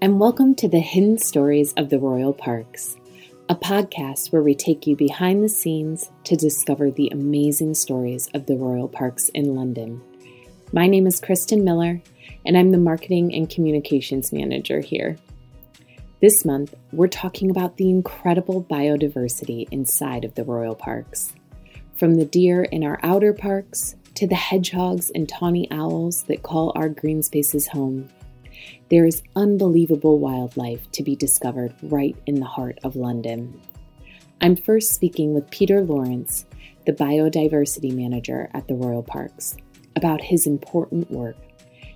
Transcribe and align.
and 0.00 0.20
welcome 0.20 0.54
to 0.54 0.68
the 0.68 0.78
Hidden 0.78 1.18
Stories 1.18 1.72
of 1.76 1.90
the 1.90 1.98
Royal 1.98 2.32
Parks, 2.32 2.96
a 3.48 3.56
podcast 3.56 4.30
where 4.30 4.44
we 4.44 4.54
take 4.54 4.86
you 4.86 4.94
behind 4.94 5.42
the 5.42 5.48
scenes 5.48 6.12
to 6.22 6.36
discover 6.36 6.88
the 6.88 7.08
amazing 7.08 7.74
stories 7.74 8.28
of 8.32 8.46
the 8.46 8.56
Royal 8.56 8.86
Parks 8.86 9.28
in 9.30 9.56
London. 9.56 10.00
My 10.72 10.86
name 10.86 11.08
is 11.08 11.20
Kristen 11.20 11.64
Miller, 11.64 12.00
and 12.46 12.56
I'm 12.56 12.70
the 12.70 12.78
Marketing 12.78 13.34
and 13.34 13.50
Communications 13.50 14.32
Manager 14.32 14.78
here. 14.78 15.16
This 16.20 16.44
month, 16.44 16.76
we're 16.92 17.08
talking 17.08 17.50
about 17.50 17.76
the 17.76 17.90
incredible 17.90 18.62
biodiversity 18.70 19.66
inside 19.72 20.24
of 20.24 20.36
the 20.36 20.44
Royal 20.44 20.76
Parks. 20.76 21.34
From 21.96 22.14
the 22.14 22.24
deer 22.24 22.62
in 22.62 22.84
our 22.84 23.00
outer 23.02 23.32
parks 23.32 23.96
to 24.14 24.28
the 24.28 24.36
hedgehogs 24.36 25.10
and 25.10 25.28
tawny 25.28 25.68
owls 25.72 26.22
that 26.24 26.44
call 26.44 26.72
our 26.76 26.88
green 26.88 27.20
spaces 27.20 27.66
home, 27.66 28.08
there 28.90 29.06
is 29.06 29.22
unbelievable 29.36 30.18
wildlife 30.18 30.90
to 30.92 31.02
be 31.02 31.16
discovered 31.16 31.74
right 31.82 32.16
in 32.26 32.40
the 32.40 32.46
heart 32.46 32.78
of 32.82 32.96
London. 32.96 33.60
I'm 34.40 34.56
first 34.56 34.94
speaking 34.94 35.34
with 35.34 35.50
Peter 35.50 35.82
Lawrence, 35.82 36.46
the 36.86 36.92
biodiversity 36.92 37.92
manager 37.92 38.48
at 38.54 38.68
the 38.68 38.74
Royal 38.74 39.02
Parks, 39.02 39.56
about 39.96 40.22
his 40.22 40.46
important 40.46 41.10
work. 41.10 41.36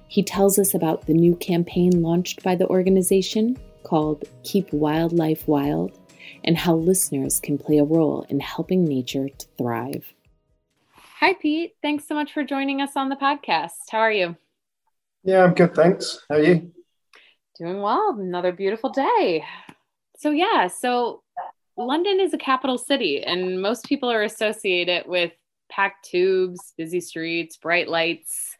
He 0.09 0.23
tells 0.23 0.59
us 0.59 0.75
about 0.75 1.07
the 1.07 1.15
new 1.15 1.37
campaign 1.37 2.03
launched 2.03 2.43
by 2.43 2.55
the 2.57 2.67
organization 2.67 3.57
called 3.85 4.25
Keep 4.45 4.73
Wildlife 4.73 5.49
Wild 5.49 5.99
and 6.45 6.57
how 6.57 6.75
listeners 6.75 7.41
can 7.41 7.59
play 7.59 7.79
a 7.79 7.85
role 7.85 8.27
in 8.29 8.41
helping 8.41 8.85
nature 8.85 9.29
to 9.29 9.47
thrive. 9.57 10.13
Hi, 11.21 11.35
Pete. 11.35 11.77
Thanks 11.81 12.07
so 12.07 12.15
much 12.15 12.33
for 12.33 12.43
joining 12.43 12.81
us 12.81 12.97
on 12.97 13.09
the 13.09 13.17
podcast. 13.17 13.91
How 13.91 13.99
are 13.99 14.13
you? 14.13 14.37
Yeah, 15.25 15.45
I'm 15.45 15.55
good. 15.55 15.75
Thanks. 15.75 16.19
How 16.29 16.37
are 16.37 16.43
you? 16.43 16.73
Doing 17.59 17.81
well. 17.81 18.17
Another 18.19 18.53
beautiful 18.53 18.91
day. 18.91 19.45
So, 20.19 20.31
yeah, 20.31 20.67
so 20.67 21.23
London 21.77 22.21
is 22.21 22.35
a 22.35 22.39
capital 22.39 22.79
city, 22.79 23.23
and 23.23 23.63
most 23.63 23.85
people 23.85 24.11
are 24.11 24.23
associated 24.23 25.05
with 25.07 25.33
packed 25.71 26.05
tubes, 26.05 26.75
busy 26.77 27.01
streets, 27.01 27.57
bright 27.57 27.89
lights. 27.89 28.57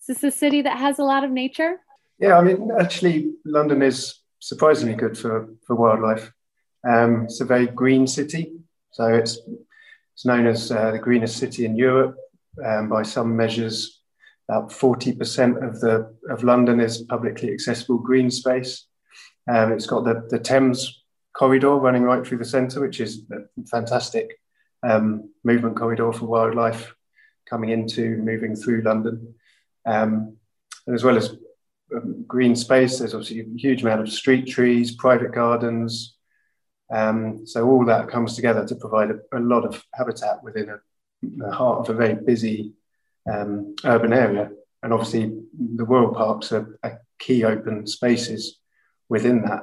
Is 0.00 0.06
this 0.20 0.24
a 0.24 0.36
city 0.36 0.62
that 0.62 0.78
has 0.78 0.98
a 0.98 1.04
lot 1.04 1.24
of 1.24 1.30
nature? 1.30 1.80
Yeah, 2.18 2.38
I 2.38 2.42
mean, 2.42 2.70
actually, 2.80 3.32
London 3.44 3.82
is 3.82 4.20
surprisingly 4.40 4.94
good 4.94 5.16
for, 5.16 5.48
for 5.66 5.76
wildlife. 5.76 6.32
Um, 6.88 7.24
it's 7.24 7.40
a 7.40 7.44
very 7.44 7.66
green 7.66 8.06
city, 8.06 8.52
so 8.92 9.06
it's 9.06 9.38
it's 10.14 10.24
known 10.24 10.46
as 10.46 10.70
uh, 10.70 10.92
the 10.92 10.98
greenest 10.98 11.36
city 11.36 11.66
in 11.66 11.76
Europe 11.76 12.16
um, 12.64 12.88
by 12.88 13.02
some 13.02 13.36
measures. 13.36 13.95
About 14.48 14.70
40% 14.70 15.66
of 15.66 15.80
the 15.80 16.14
of 16.30 16.44
London 16.44 16.80
is 16.80 17.02
publicly 17.02 17.52
accessible 17.52 17.98
green 17.98 18.30
space. 18.30 18.86
Um, 19.50 19.72
it's 19.72 19.86
got 19.86 20.04
the, 20.04 20.26
the 20.28 20.38
Thames 20.38 21.02
corridor 21.32 21.74
running 21.74 22.02
right 22.02 22.24
through 22.24 22.38
the 22.38 22.44
centre, 22.44 22.80
which 22.80 23.00
is 23.00 23.24
a 23.32 23.66
fantastic 23.68 24.38
um, 24.82 25.30
movement 25.44 25.76
corridor 25.76 26.12
for 26.12 26.26
wildlife 26.26 26.94
coming 27.48 27.70
into, 27.70 28.16
moving 28.18 28.54
through 28.54 28.82
London. 28.82 29.34
Um, 29.84 30.36
and 30.86 30.94
as 30.94 31.02
well 31.02 31.16
as 31.16 31.36
um, 31.94 32.24
green 32.26 32.54
space, 32.56 32.98
there's 32.98 33.14
obviously 33.14 33.40
a 33.40 33.58
huge 33.58 33.82
amount 33.82 34.00
of 34.00 34.12
street 34.12 34.46
trees, 34.46 34.94
private 34.94 35.32
gardens, 35.32 36.16
um, 36.90 37.46
so 37.46 37.68
all 37.68 37.84
that 37.86 38.08
comes 38.08 38.36
together 38.36 38.64
to 38.66 38.76
provide 38.76 39.10
a, 39.10 39.38
a 39.38 39.40
lot 39.40 39.64
of 39.64 39.82
habitat 39.94 40.42
within 40.42 40.68
a, 40.68 40.78
the 41.22 41.50
heart 41.50 41.80
of 41.80 41.94
a 41.94 41.98
very 41.98 42.14
busy 42.14 42.74
um, 43.32 43.74
urban 43.84 44.12
area. 44.12 44.50
And 44.82 44.92
obviously, 44.92 45.36
the 45.74 45.84
Royal 45.84 46.14
Parks 46.14 46.52
are, 46.52 46.78
are 46.82 47.00
key 47.18 47.44
open 47.44 47.86
spaces 47.86 48.58
within 49.08 49.42
that. 49.42 49.62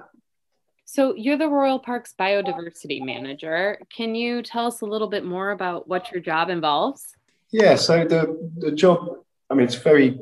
So, 0.86 1.16
you're 1.16 1.38
the 1.38 1.48
Royal 1.48 1.80
Parks 1.80 2.14
Biodiversity 2.20 3.04
Manager. 3.04 3.80
Can 3.96 4.16
you 4.16 4.42
tell 4.42 4.68
us 4.68 4.82
a 4.82 4.86
little 4.86 5.08
bit 5.08 5.24
more 5.24 5.52
about 5.52 5.88
what 5.88 6.12
your 6.12 6.22
job 6.22 6.50
involves? 6.50 7.16
Yeah, 7.52 7.76
so 7.76 8.04
the, 8.06 8.52
the 8.58 8.72
job, 8.72 9.08
I 9.50 9.54
mean, 9.54 9.66
it's 9.66 9.76
very 9.76 10.20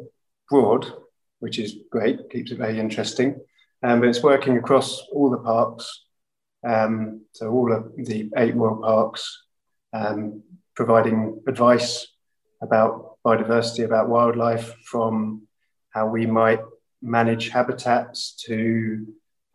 broad, 0.49 0.85
which 1.39 1.59
is 1.59 1.77
great, 1.89 2.29
keeps 2.29 2.51
it 2.51 2.57
very 2.57 2.79
interesting. 2.79 3.39
Um, 3.83 3.99
but 3.99 4.09
it's 4.09 4.21
working 4.21 4.57
across 4.57 5.01
all 5.11 5.29
the 5.29 5.37
parks 5.37 6.03
um, 6.67 7.21
so 7.31 7.49
all 7.49 7.73
of 7.73 7.95
the 7.97 8.29
eight 8.37 8.55
royal 8.55 8.77
parks, 8.77 9.45
um, 9.93 10.43
providing 10.75 11.41
advice 11.47 12.07
about 12.61 13.10
biodiversity, 13.25 13.85
about 13.85 14.09
wildlife, 14.09 14.73
from 14.83 15.47
how 15.91 16.07
we 16.07 16.25
might 16.25 16.61
manage 17.01 17.49
habitats 17.49 18.33
to 18.45 19.05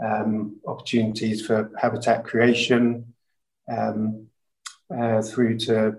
um, 0.04 0.56
opportunities 0.66 1.46
for 1.46 1.70
habitat 1.78 2.24
creation, 2.24 3.14
um, 3.70 4.26
uh, 4.94 5.22
through 5.22 5.58
to 5.58 5.96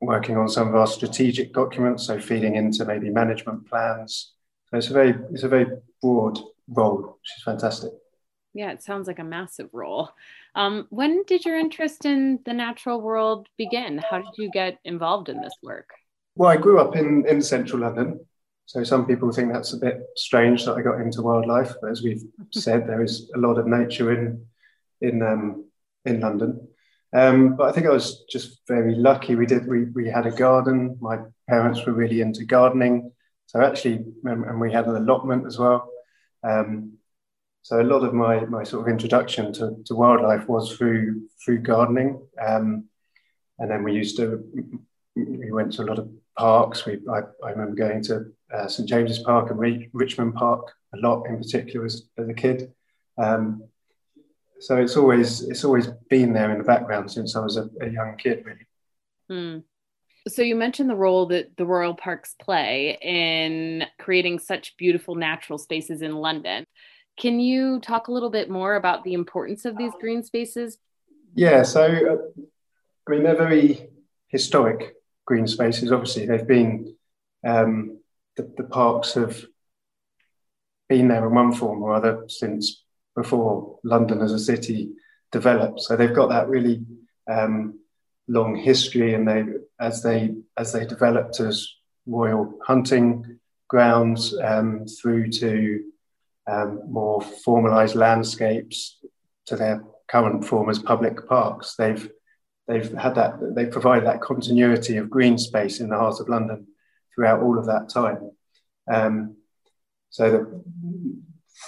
working 0.00 0.36
on 0.36 0.48
some 0.48 0.68
of 0.68 0.74
our 0.74 0.86
strategic 0.86 1.52
documents, 1.52 2.06
so 2.06 2.20
feeding 2.20 2.54
into 2.54 2.84
maybe 2.84 3.10
management 3.10 3.68
plans. 3.68 4.32
So 4.70 4.76
it's 4.78 4.90
a 4.90 4.92
very 4.92 5.14
it's 5.32 5.42
a 5.42 5.48
very 5.48 5.66
broad 6.00 6.38
role, 6.68 7.18
which 7.20 7.32
is 7.36 7.42
fantastic. 7.44 7.90
Yeah, 8.54 8.72
it 8.72 8.82
sounds 8.82 9.06
like 9.06 9.18
a 9.18 9.24
massive 9.24 9.70
role. 9.72 10.10
Um, 10.54 10.86
when 10.90 11.22
did 11.24 11.44
your 11.44 11.58
interest 11.58 12.04
in 12.04 12.40
the 12.44 12.52
natural 12.52 13.00
world 13.00 13.48
begin? 13.56 13.98
How 13.98 14.18
did 14.18 14.34
you 14.36 14.50
get 14.50 14.78
involved 14.84 15.28
in 15.28 15.40
this 15.40 15.54
work? 15.62 15.90
Well, 16.38 16.50
I 16.50 16.56
grew 16.56 16.78
up 16.78 16.94
in, 16.94 17.26
in 17.26 17.42
central 17.42 17.80
London. 17.80 18.24
So 18.64 18.84
some 18.84 19.06
people 19.06 19.32
think 19.32 19.52
that's 19.52 19.72
a 19.72 19.78
bit 19.78 20.02
strange 20.14 20.64
that 20.64 20.76
I 20.76 20.82
got 20.82 21.00
into 21.00 21.20
wildlife, 21.20 21.74
but 21.82 21.90
as 21.90 22.00
we've 22.04 22.22
said, 22.52 22.86
there 22.86 23.02
is 23.02 23.28
a 23.34 23.38
lot 23.38 23.58
of 23.58 23.66
nature 23.66 24.12
in 24.12 24.46
in 25.00 25.20
um, 25.20 25.64
in 26.04 26.20
London. 26.20 26.68
Um, 27.12 27.56
but 27.56 27.68
I 27.68 27.72
think 27.72 27.86
I 27.86 27.90
was 27.90 28.24
just 28.30 28.60
very 28.68 28.94
lucky. 28.94 29.34
We 29.34 29.46
did 29.46 29.66
we 29.66 29.86
we 29.86 30.08
had 30.08 30.26
a 30.26 30.30
garden. 30.30 30.96
My 31.00 31.18
parents 31.48 31.84
were 31.84 31.92
really 31.92 32.20
into 32.20 32.44
gardening, 32.44 33.10
so 33.46 33.60
actually, 33.60 34.04
and 34.22 34.60
we 34.60 34.72
had 34.72 34.86
an 34.86 34.94
allotment 34.94 35.44
as 35.44 35.58
well. 35.58 35.90
Um, 36.44 36.98
so 37.62 37.80
a 37.80 37.90
lot 37.92 38.04
of 38.04 38.14
my, 38.14 38.44
my 38.44 38.62
sort 38.62 38.86
of 38.86 38.92
introduction 38.92 39.52
to, 39.54 39.82
to 39.86 39.94
wildlife 39.96 40.48
was 40.48 40.76
through 40.76 41.22
through 41.44 41.62
gardening, 41.62 42.22
um, 42.40 42.84
and 43.58 43.68
then 43.68 43.82
we 43.82 43.92
used 43.92 44.16
to 44.18 44.44
we 45.24 45.52
went 45.52 45.72
to 45.74 45.82
a 45.82 45.84
lot 45.84 45.98
of 45.98 46.08
parks. 46.36 46.86
We 46.86 47.00
I, 47.10 47.20
I 47.44 47.50
remember 47.50 47.74
going 47.74 48.02
to 48.04 48.32
uh, 48.52 48.68
St 48.68 48.88
James's 48.88 49.20
Park 49.20 49.50
and 49.50 49.58
Re- 49.58 49.88
Richmond 49.92 50.34
Park 50.34 50.72
a 50.94 50.98
lot, 50.98 51.24
in 51.26 51.38
particular 51.38 51.86
as, 51.86 52.08
as 52.16 52.28
a 52.28 52.34
kid. 52.34 52.72
Um, 53.18 53.64
so 54.60 54.76
it's 54.76 54.96
always 54.96 55.42
it's 55.42 55.64
always 55.64 55.88
been 56.08 56.32
there 56.32 56.50
in 56.50 56.58
the 56.58 56.64
background 56.64 57.10
since 57.10 57.36
I 57.36 57.40
was 57.40 57.56
a, 57.56 57.68
a 57.80 57.88
young 57.88 58.16
kid, 58.16 58.44
really. 58.44 58.66
Mm. 59.30 59.64
So 60.26 60.42
you 60.42 60.56
mentioned 60.56 60.90
the 60.90 60.96
role 60.96 61.26
that 61.26 61.56
the 61.56 61.64
Royal 61.64 61.94
Parks 61.94 62.34
play 62.40 62.98
in 63.00 63.84
creating 63.98 64.40
such 64.40 64.76
beautiful 64.76 65.14
natural 65.14 65.58
spaces 65.58 66.02
in 66.02 66.16
London. 66.16 66.64
Can 67.18 67.40
you 67.40 67.80
talk 67.80 68.08
a 68.08 68.12
little 68.12 68.30
bit 68.30 68.50
more 68.50 68.76
about 68.76 69.04
the 69.04 69.14
importance 69.14 69.64
of 69.64 69.76
these 69.76 69.92
green 70.00 70.22
spaces? 70.22 70.78
Yeah, 71.34 71.62
so 71.62 71.82
uh, 71.82 72.40
I 73.06 73.10
mean, 73.10 73.22
they're 73.22 73.36
very 73.36 73.88
historic 74.28 74.94
green 75.28 75.46
spaces. 75.46 75.92
Obviously, 75.92 76.24
they've 76.24 76.46
been, 76.46 76.96
um, 77.46 77.98
the, 78.36 78.50
the 78.56 78.64
parks 78.64 79.12
have 79.12 79.36
been 80.88 81.08
there 81.08 81.26
in 81.26 81.34
one 81.34 81.52
form 81.52 81.82
or 81.82 81.92
other 81.92 82.24
since 82.28 82.82
before 83.14 83.78
London 83.84 84.22
as 84.22 84.32
a 84.32 84.38
city 84.38 84.80
developed. 85.30 85.80
So 85.82 85.96
they've 85.96 86.20
got 86.20 86.30
that 86.30 86.48
really 86.48 86.80
um, 87.30 87.78
long 88.26 88.56
history, 88.56 89.12
and 89.12 89.28
they 89.28 89.44
as 89.78 90.02
they 90.02 90.34
as 90.56 90.72
they 90.72 90.86
developed 90.86 91.40
as 91.40 91.68
royal 92.06 92.58
hunting 92.64 93.38
grounds 93.68 94.34
um, 94.50 94.86
through 94.86 95.30
to 95.42 95.82
um, 96.46 96.80
more 96.88 97.20
formalized 97.20 97.96
landscapes 97.96 98.96
to 99.44 99.56
their 99.56 99.84
current 100.10 100.42
form 100.42 100.70
as 100.70 100.78
public 100.78 101.28
parks. 101.28 101.74
They've 101.76 102.08
they've 102.68 102.92
had 102.92 103.14
that 103.16 103.54
they 103.54 103.66
provide 103.66 104.06
that 104.06 104.20
continuity 104.20 104.96
of 104.98 105.10
green 105.10 105.38
space 105.38 105.80
in 105.80 105.88
the 105.88 105.96
heart 105.96 106.20
of 106.20 106.28
London 106.28 106.66
throughout 107.14 107.42
all 107.42 107.58
of 107.58 107.66
that 107.66 107.88
time. 107.88 108.30
Um, 108.90 109.36
so 110.10 110.30
that 110.30 110.64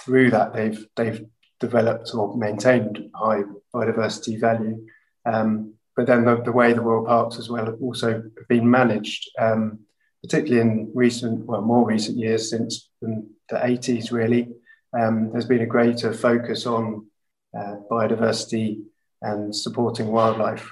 through 0.03 0.31
that 0.31 0.53
they've 0.53 0.85
they've 0.95 1.25
developed 1.59 2.11
or 2.13 2.35
maintained 2.37 3.09
high 3.15 3.43
biodiversity 3.73 4.39
value. 4.39 4.85
Um, 5.25 5.75
but 5.95 6.07
then 6.07 6.25
the, 6.25 6.41
the, 6.41 6.51
way 6.51 6.73
the 6.73 6.81
Royal 6.81 7.05
Parks 7.05 7.37
as 7.37 7.49
well 7.49 7.65
have 7.65 7.81
also 7.81 8.23
been 8.49 8.69
managed, 8.69 9.29
um, 9.39 9.79
particularly 10.23 10.61
in 10.61 10.91
recent, 10.95 11.45
well, 11.45 11.61
more 11.61 11.85
recent 11.85 12.17
years 12.17 12.49
since 12.49 12.89
the 13.01 13.27
80s, 13.51 14.11
really, 14.11 14.49
um, 14.97 15.31
there's 15.31 15.45
been 15.45 15.61
a 15.61 15.65
greater 15.67 16.13
focus 16.13 16.65
on 16.65 17.07
uh, 17.57 17.75
biodiversity 17.89 18.81
and 19.21 19.55
supporting 19.55 20.07
wildlife. 20.07 20.71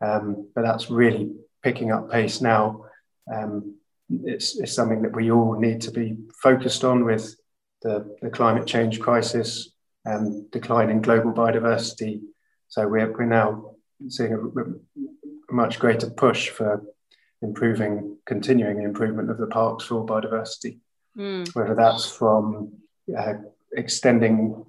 Um, 0.00 0.48
but 0.54 0.62
that's 0.62 0.90
really 0.90 1.32
picking 1.62 1.90
up 1.90 2.10
pace 2.10 2.40
now. 2.40 2.84
Um, 3.32 3.76
it's, 4.24 4.58
it's, 4.58 4.72
something 4.72 5.02
that 5.02 5.16
we 5.16 5.30
all 5.30 5.58
need 5.58 5.80
to 5.82 5.90
be 5.90 6.16
focused 6.42 6.84
on 6.84 7.04
with 7.04 7.34
the, 7.82 8.16
the 8.22 8.30
climate 8.30 8.66
change 8.66 9.00
crisis 9.00 9.70
and 10.04 10.48
decline 10.50 10.90
in 10.90 11.02
global 11.02 11.32
biodiversity. 11.32 12.20
So 12.68 12.86
we're, 12.86 13.10
we're 13.10 13.24
now 13.24 13.74
seeing 14.08 14.32
a, 14.32 14.38
a 14.38 15.52
much 15.52 15.78
greater 15.78 16.10
push 16.10 16.50
for 16.50 16.84
improving, 17.42 18.18
continuing 18.26 18.78
the 18.78 18.84
improvement 18.84 19.30
of 19.30 19.38
the 19.38 19.46
parks 19.46 19.84
for 19.84 20.06
biodiversity, 20.06 20.78
mm. 21.16 21.54
whether 21.54 21.74
that's 21.74 22.08
from 22.08 22.72
uh, 23.16 23.34
extending 23.76 24.64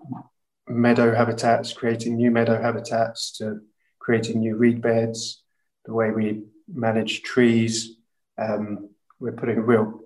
meadow 0.68 1.14
habitats, 1.14 1.74
creating 1.74 2.16
new 2.16 2.32
meadow 2.32 2.62
habitats, 2.62 3.32
to 3.38 3.62
creating 4.08 4.40
new 4.40 4.56
reed 4.56 4.82
beds, 4.82 5.44
the 5.84 5.94
way 5.94 6.12
we 6.12 6.42
manage 6.74 7.24
trees. 7.24 7.98
Um, 8.38 8.90
we're 9.20 9.34
putting 9.34 9.58
a 9.58 9.62
real 9.62 10.00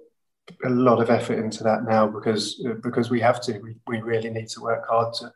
a 0.66 0.70
lot 0.70 1.00
of 1.00 1.12
effort 1.12 1.38
into 1.38 1.64
that 1.64 1.84
now 1.84 2.08
because 2.08 2.66
because 2.82 3.12
we 3.12 3.20
have 3.22 3.40
to. 3.42 3.60
We, 3.60 3.76
we 3.86 4.02
really 4.02 4.32
need 4.32 4.48
to 4.50 4.62
work 4.62 4.88
hard 4.90 5.14
to 5.20 5.32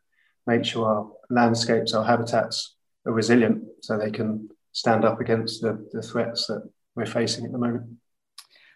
make 0.48 0.66
sure 0.66 0.88
our 0.88 1.12
landscapes, 1.30 1.94
our 1.94 2.04
habitats 2.04 2.76
are 3.06 3.14
resilient 3.14 3.64
so 3.82 4.00
they 4.00 4.10
can 4.10 4.50
stand 4.72 5.06
up 5.06 5.22
against 5.22 5.62
the, 5.62 5.88
the 5.94 6.02
threats 6.02 6.48
that 6.48 6.68
we're 6.96 7.06
facing 7.06 7.46
at 7.46 7.52
the 7.52 7.60
moment. 7.60 7.86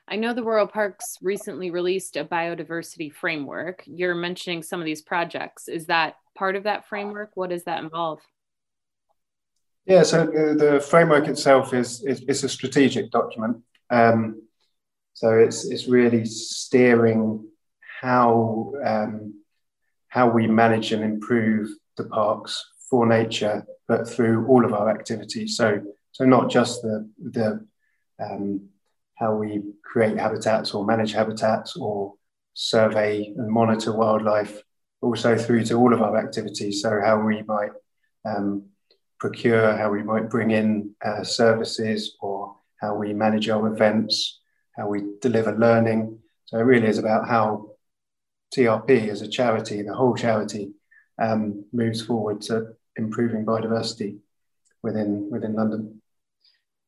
I 0.07 0.17
know 0.17 0.35
the 0.35 0.43
Royal 0.43 0.67
Parks 0.67 1.17
recently 1.23 1.71
released 1.71 2.15
a 2.15 2.23
biodiversity 2.23 3.11
framework. 3.11 3.83
You're 3.87 4.13
mentioning 4.13 4.61
some 4.61 4.79
of 4.79 4.85
these 4.85 5.01
projects. 5.01 5.67
Is 5.67 5.87
that 5.87 6.15
part 6.35 6.55
of 6.55 6.63
that 6.63 6.87
framework? 6.87 7.31
What 7.33 7.49
does 7.49 7.63
that 7.63 7.83
involve? 7.83 8.19
Yeah, 9.85 10.03
so 10.03 10.25
the, 10.25 10.55
the 10.57 10.79
framework 10.79 11.27
itself 11.27 11.73
is, 11.73 12.03
is, 12.03 12.21
is 12.21 12.43
a 12.43 12.49
strategic 12.49 13.09
document. 13.11 13.63
Um, 13.89 14.43
so 15.13 15.37
it's, 15.37 15.65
it's 15.65 15.87
really 15.87 16.25
steering 16.25 17.47
how, 18.01 18.73
um, 18.85 19.33
how 20.07 20.29
we 20.29 20.47
manage 20.47 20.91
and 20.91 21.03
improve 21.03 21.69
the 21.97 22.05
parks 22.05 22.63
for 22.89 23.05
nature, 23.05 23.65
but 23.87 24.07
through 24.07 24.47
all 24.47 24.63
of 24.63 24.73
our 24.73 24.89
activities. 24.89 25.57
So, 25.57 25.81
so 26.11 26.25
not 26.25 26.49
just 26.49 26.81
the, 26.81 27.09
the 27.19 27.65
um, 28.19 28.69
how 29.15 29.35
we 29.35 29.61
create 29.83 30.17
habitats 30.17 30.73
or 30.73 30.85
manage 30.85 31.13
habitats 31.13 31.75
or 31.75 32.13
survey 32.53 33.33
and 33.35 33.49
monitor 33.49 33.95
wildlife, 33.95 34.61
also 35.01 35.37
through 35.37 35.65
to 35.65 35.75
all 35.75 35.93
of 35.93 36.01
our 36.01 36.17
activities. 36.17 36.81
So, 36.81 36.99
how 37.03 37.19
we 37.19 37.41
might 37.43 37.71
um, 38.25 38.65
procure, 39.19 39.75
how 39.75 39.89
we 39.91 40.03
might 40.03 40.29
bring 40.29 40.51
in 40.51 40.95
uh, 41.03 41.23
services, 41.23 42.17
or 42.21 42.55
how 42.81 42.95
we 42.95 43.13
manage 43.13 43.49
our 43.49 43.67
events, 43.67 44.39
how 44.77 44.87
we 44.87 45.03
deliver 45.21 45.57
learning. 45.57 46.19
So, 46.45 46.57
it 46.57 46.63
really 46.63 46.87
is 46.87 46.97
about 46.97 47.27
how 47.27 47.71
TRP 48.55 49.09
as 49.09 49.21
a 49.21 49.27
charity, 49.27 49.81
the 49.81 49.93
whole 49.93 50.15
charity, 50.15 50.71
um, 51.21 51.65
moves 51.73 52.01
forward 52.01 52.41
to 52.41 52.75
improving 52.95 53.45
biodiversity 53.45 54.19
within 54.81 55.29
within 55.29 55.53
London. 55.53 56.01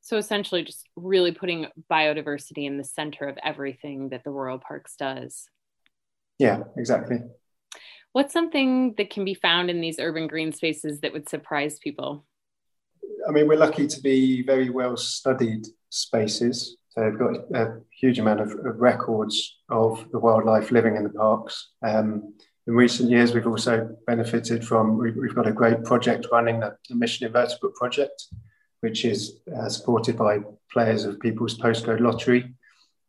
So 0.01 0.17
essentially, 0.17 0.63
just 0.63 0.87
really 0.95 1.31
putting 1.31 1.67
biodiversity 1.89 2.65
in 2.65 2.77
the 2.77 2.83
center 2.83 3.27
of 3.27 3.37
everything 3.43 4.09
that 4.09 4.23
the 4.23 4.31
Royal 4.31 4.57
Parks 4.57 4.95
does. 4.95 5.47
Yeah, 6.39 6.63
exactly. 6.75 7.19
What's 8.13 8.33
something 8.33 8.95
that 8.97 9.09
can 9.09 9.23
be 9.23 9.33
found 9.33 9.69
in 9.69 9.79
these 9.79 9.99
urban 9.99 10.27
green 10.27 10.51
spaces 10.51 10.99
that 10.99 11.13
would 11.13 11.29
surprise 11.29 11.79
people? 11.79 12.25
I 13.27 13.31
mean, 13.31 13.47
we're 13.47 13.57
lucky 13.57 13.87
to 13.87 14.01
be 14.01 14.43
very 14.43 14.69
well 14.69 14.97
studied 14.97 15.65
spaces. 15.89 16.77
So 16.89 17.01
they've 17.01 17.17
got 17.17 17.35
a 17.53 17.79
huge 17.97 18.19
amount 18.19 18.41
of, 18.41 18.51
of 18.51 18.81
records 18.81 19.59
of 19.69 20.05
the 20.11 20.19
wildlife 20.19 20.71
living 20.71 20.97
in 20.97 21.03
the 21.03 21.09
parks. 21.09 21.69
Um, 21.83 22.33
in 22.67 22.75
recent 22.75 23.09
years, 23.09 23.33
we've 23.33 23.47
also 23.47 23.95
benefited 24.05 24.65
from, 24.65 24.97
we've, 24.97 25.15
we've 25.15 25.35
got 25.35 25.47
a 25.47 25.53
great 25.53 25.83
project 25.85 26.27
running, 26.31 26.59
the, 26.59 26.75
the 26.89 26.95
Mission 26.95 27.27
Invertebrate 27.27 27.75
Project, 27.75 28.25
which 28.81 29.05
is 29.05 29.39
uh, 29.55 29.69
supported 29.69 30.17
by 30.17 30.39
players 30.71 31.05
of 31.05 31.19
People's 31.21 31.57
Postcode 31.57 32.01
Lottery. 32.01 32.53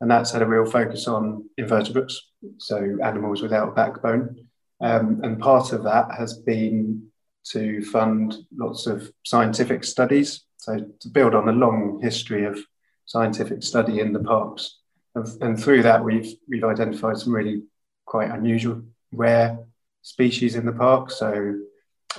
And 0.01 0.11
that's 0.11 0.31
had 0.31 0.43
a 0.43 0.47
real 0.47 0.65
focus 0.65 1.09
on 1.09 1.49
invertebrates, 1.59 2.31
so 2.59 2.99
animals 3.03 3.43
without 3.43 3.69
a 3.69 3.73
backbone. 3.73 4.49
Um, 4.83 5.21
and 5.23 5.39
part 5.39 5.73
of 5.73 5.85
that 5.85 6.11
has 6.19 6.37
been 6.39 7.07
to 7.45 7.83
fund 7.85 8.37
lots 8.55 8.87
of 8.87 9.13
scientific 9.25 9.85
studies, 9.85 10.45
so 10.57 10.85
to 11.01 11.09
build 11.09 11.35
on 11.35 11.49
a 11.49 11.53
long 11.53 12.01
history 12.03 12.45
of 12.45 12.59
scientific 13.07 13.63
study 13.63 14.01
in 14.01 14.13
the 14.13 14.21
parks. 14.21 14.79
And, 15.15 15.27
and 15.41 15.61
through 15.63 15.83
that, 15.85 16.05
we've, 16.05 16.35
we've 16.49 16.65
identified 16.65 17.19
some 17.19 17.33
really 17.33 17.63
quite 18.07 18.31
unusual, 18.31 18.83
rare 19.13 19.59
species 20.03 20.57
in 20.57 20.67
the 20.67 20.73
park. 20.73 21.11
So 21.11 21.61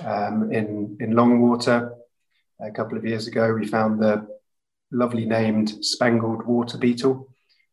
um, 0.04 0.50
in, 0.52 0.96
in 1.00 1.12
Longwater, 1.12 1.92
a 2.60 2.70
couple 2.70 2.96
of 2.96 3.04
years 3.04 3.26
ago, 3.26 3.52
we 3.52 3.66
found 3.66 4.00
the 4.00 4.26
lovely 4.90 5.26
named 5.26 5.84
spangled 5.84 6.46
water 6.46 6.78
beetle, 6.78 7.28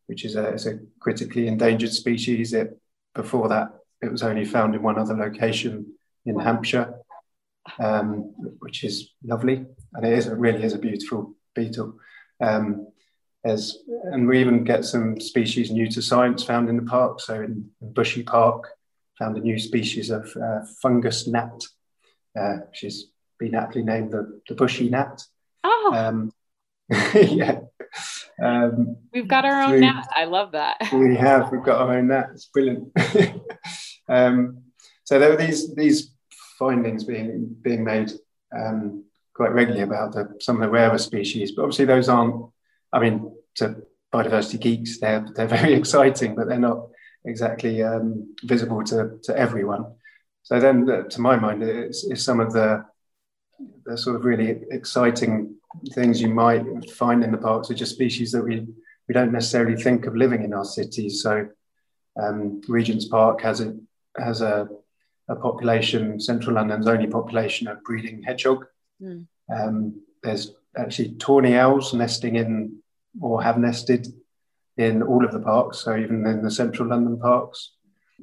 which 0.07 0.25
is 0.25 0.35
a, 0.35 0.53
a 0.53 0.79
critically 0.99 1.47
endangered 1.47 1.93
species. 1.93 2.53
It, 2.53 2.77
before 3.13 3.49
that, 3.49 3.73
it 4.01 4.11
was 4.11 4.23
only 4.23 4.45
found 4.45 4.75
in 4.75 4.81
one 4.81 4.97
other 4.97 5.15
location 5.15 5.93
in 6.25 6.39
Hampshire, 6.39 6.93
um, 7.79 8.33
which 8.59 8.83
is 8.83 9.11
lovely. 9.23 9.65
And 9.93 10.05
it 10.05 10.13
is, 10.13 10.27
it 10.27 10.37
really 10.37 10.63
is 10.63 10.73
a 10.73 10.79
beautiful 10.79 11.35
beetle. 11.55 11.99
Um, 12.41 12.87
as, 13.43 13.77
and 14.11 14.27
we 14.27 14.39
even 14.39 14.63
get 14.63 14.85
some 14.85 15.19
species 15.19 15.71
new 15.71 15.89
to 15.89 16.01
science 16.01 16.43
found 16.43 16.69
in 16.69 16.77
the 16.77 16.83
park. 16.83 17.19
So 17.19 17.35
in, 17.35 17.69
in 17.81 17.93
Bushy 17.93 18.23
Park, 18.23 18.67
found 19.17 19.37
a 19.37 19.41
new 19.41 19.59
species 19.59 20.09
of 20.09 20.35
uh, 20.35 20.61
fungus 20.81 21.27
gnat, 21.27 21.63
uh, 22.39 22.57
which 22.67 22.83
is 22.83 23.11
been 23.37 23.55
aptly 23.55 23.83
named 23.83 24.11
the, 24.11 24.41
the 24.47 24.55
bushy 24.55 24.89
gnat. 24.89 25.23
Oh. 25.63 25.91
Um, 25.95 26.31
yeah. 27.15 27.59
Um, 28.41 28.97
we've 29.13 29.27
got 29.27 29.45
our 29.45 29.63
own 29.63 29.73
we, 29.73 29.79
gnat. 29.79 30.07
I 30.15 30.25
love 30.25 30.53
that. 30.53 30.77
we 30.93 31.15
have. 31.15 31.51
We've 31.51 31.63
got 31.63 31.81
our 31.81 31.97
own 31.97 32.07
gnat. 32.07 32.29
It's 32.33 32.45
brilliant. 32.45 32.91
um, 34.11 34.63
so 35.05 35.17
there 35.17 35.29
were 35.29 35.37
these 35.37 35.73
these 35.75 36.11
findings 36.59 37.03
being 37.03 37.55
being 37.61 37.83
made 37.83 38.11
um, 38.55 39.05
quite 39.33 39.53
regularly 39.53 39.83
about 39.83 40.13
the, 40.13 40.35
some 40.39 40.57
of 40.57 40.61
the 40.61 40.69
rarer 40.69 40.97
species, 40.97 41.53
but 41.53 41.63
obviously 41.63 41.85
those 41.85 42.09
aren't. 42.09 42.45
I 42.93 42.99
mean, 42.99 43.31
to 43.55 43.83
biodiversity 44.13 44.59
geeks, 44.59 44.99
they're 44.99 45.25
they're 45.35 45.47
very 45.59 45.73
exciting, 45.73 46.35
but 46.35 46.47
they're 46.47 46.59
not 46.59 46.89
exactly 47.25 47.81
um, 47.81 48.35
visible 48.43 48.83
to 48.83 49.17
to 49.23 49.37
everyone. 49.37 49.85
So 50.43 50.59
then, 50.59 50.85
the, 50.85 51.03
to 51.03 51.21
my 51.21 51.35
mind, 51.35 51.63
it's, 51.63 52.03
it's 52.03 52.23
some 52.23 52.39
of 52.39 52.51
the 52.51 52.85
the 53.85 53.97
sort 53.97 54.15
of 54.15 54.25
really 54.25 54.61
exciting 54.71 55.55
things 55.93 56.21
you 56.21 56.29
might 56.29 56.91
find 56.91 57.23
in 57.23 57.31
the 57.31 57.37
parks 57.37 57.69
are 57.69 57.75
just 57.75 57.93
species 57.93 58.31
that 58.31 58.43
we, 58.43 58.67
we 59.07 59.13
don't 59.13 59.31
necessarily 59.31 59.81
think 59.81 60.05
of 60.05 60.15
living 60.15 60.43
in 60.43 60.53
our 60.53 60.65
cities. 60.65 61.21
So 61.21 61.47
um, 62.21 62.61
Regent's 62.67 63.05
Park 63.05 63.41
has 63.41 63.61
a 63.61 63.75
has 64.17 64.41
a, 64.41 64.67
a, 65.27 65.35
population, 65.35 66.19
central 66.19 66.55
London's 66.55 66.87
only 66.87 67.07
population 67.07 67.67
of 67.67 67.83
breeding 67.83 68.23
hedgehog. 68.23 68.65
Mm. 69.01 69.27
Um, 69.53 70.01
there's 70.23 70.53
actually 70.77 71.13
tawny 71.13 71.57
owls 71.57 71.93
nesting 71.93 72.35
in 72.35 72.77
or 73.19 73.41
have 73.43 73.57
nested 73.57 74.07
in 74.77 75.03
all 75.03 75.25
of 75.25 75.31
the 75.31 75.39
parks, 75.39 75.79
so 75.79 75.95
even 75.95 76.25
in 76.25 76.41
the 76.41 76.51
central 76.51 76.89
London 76.89 77.19
parks. 77.19 77.73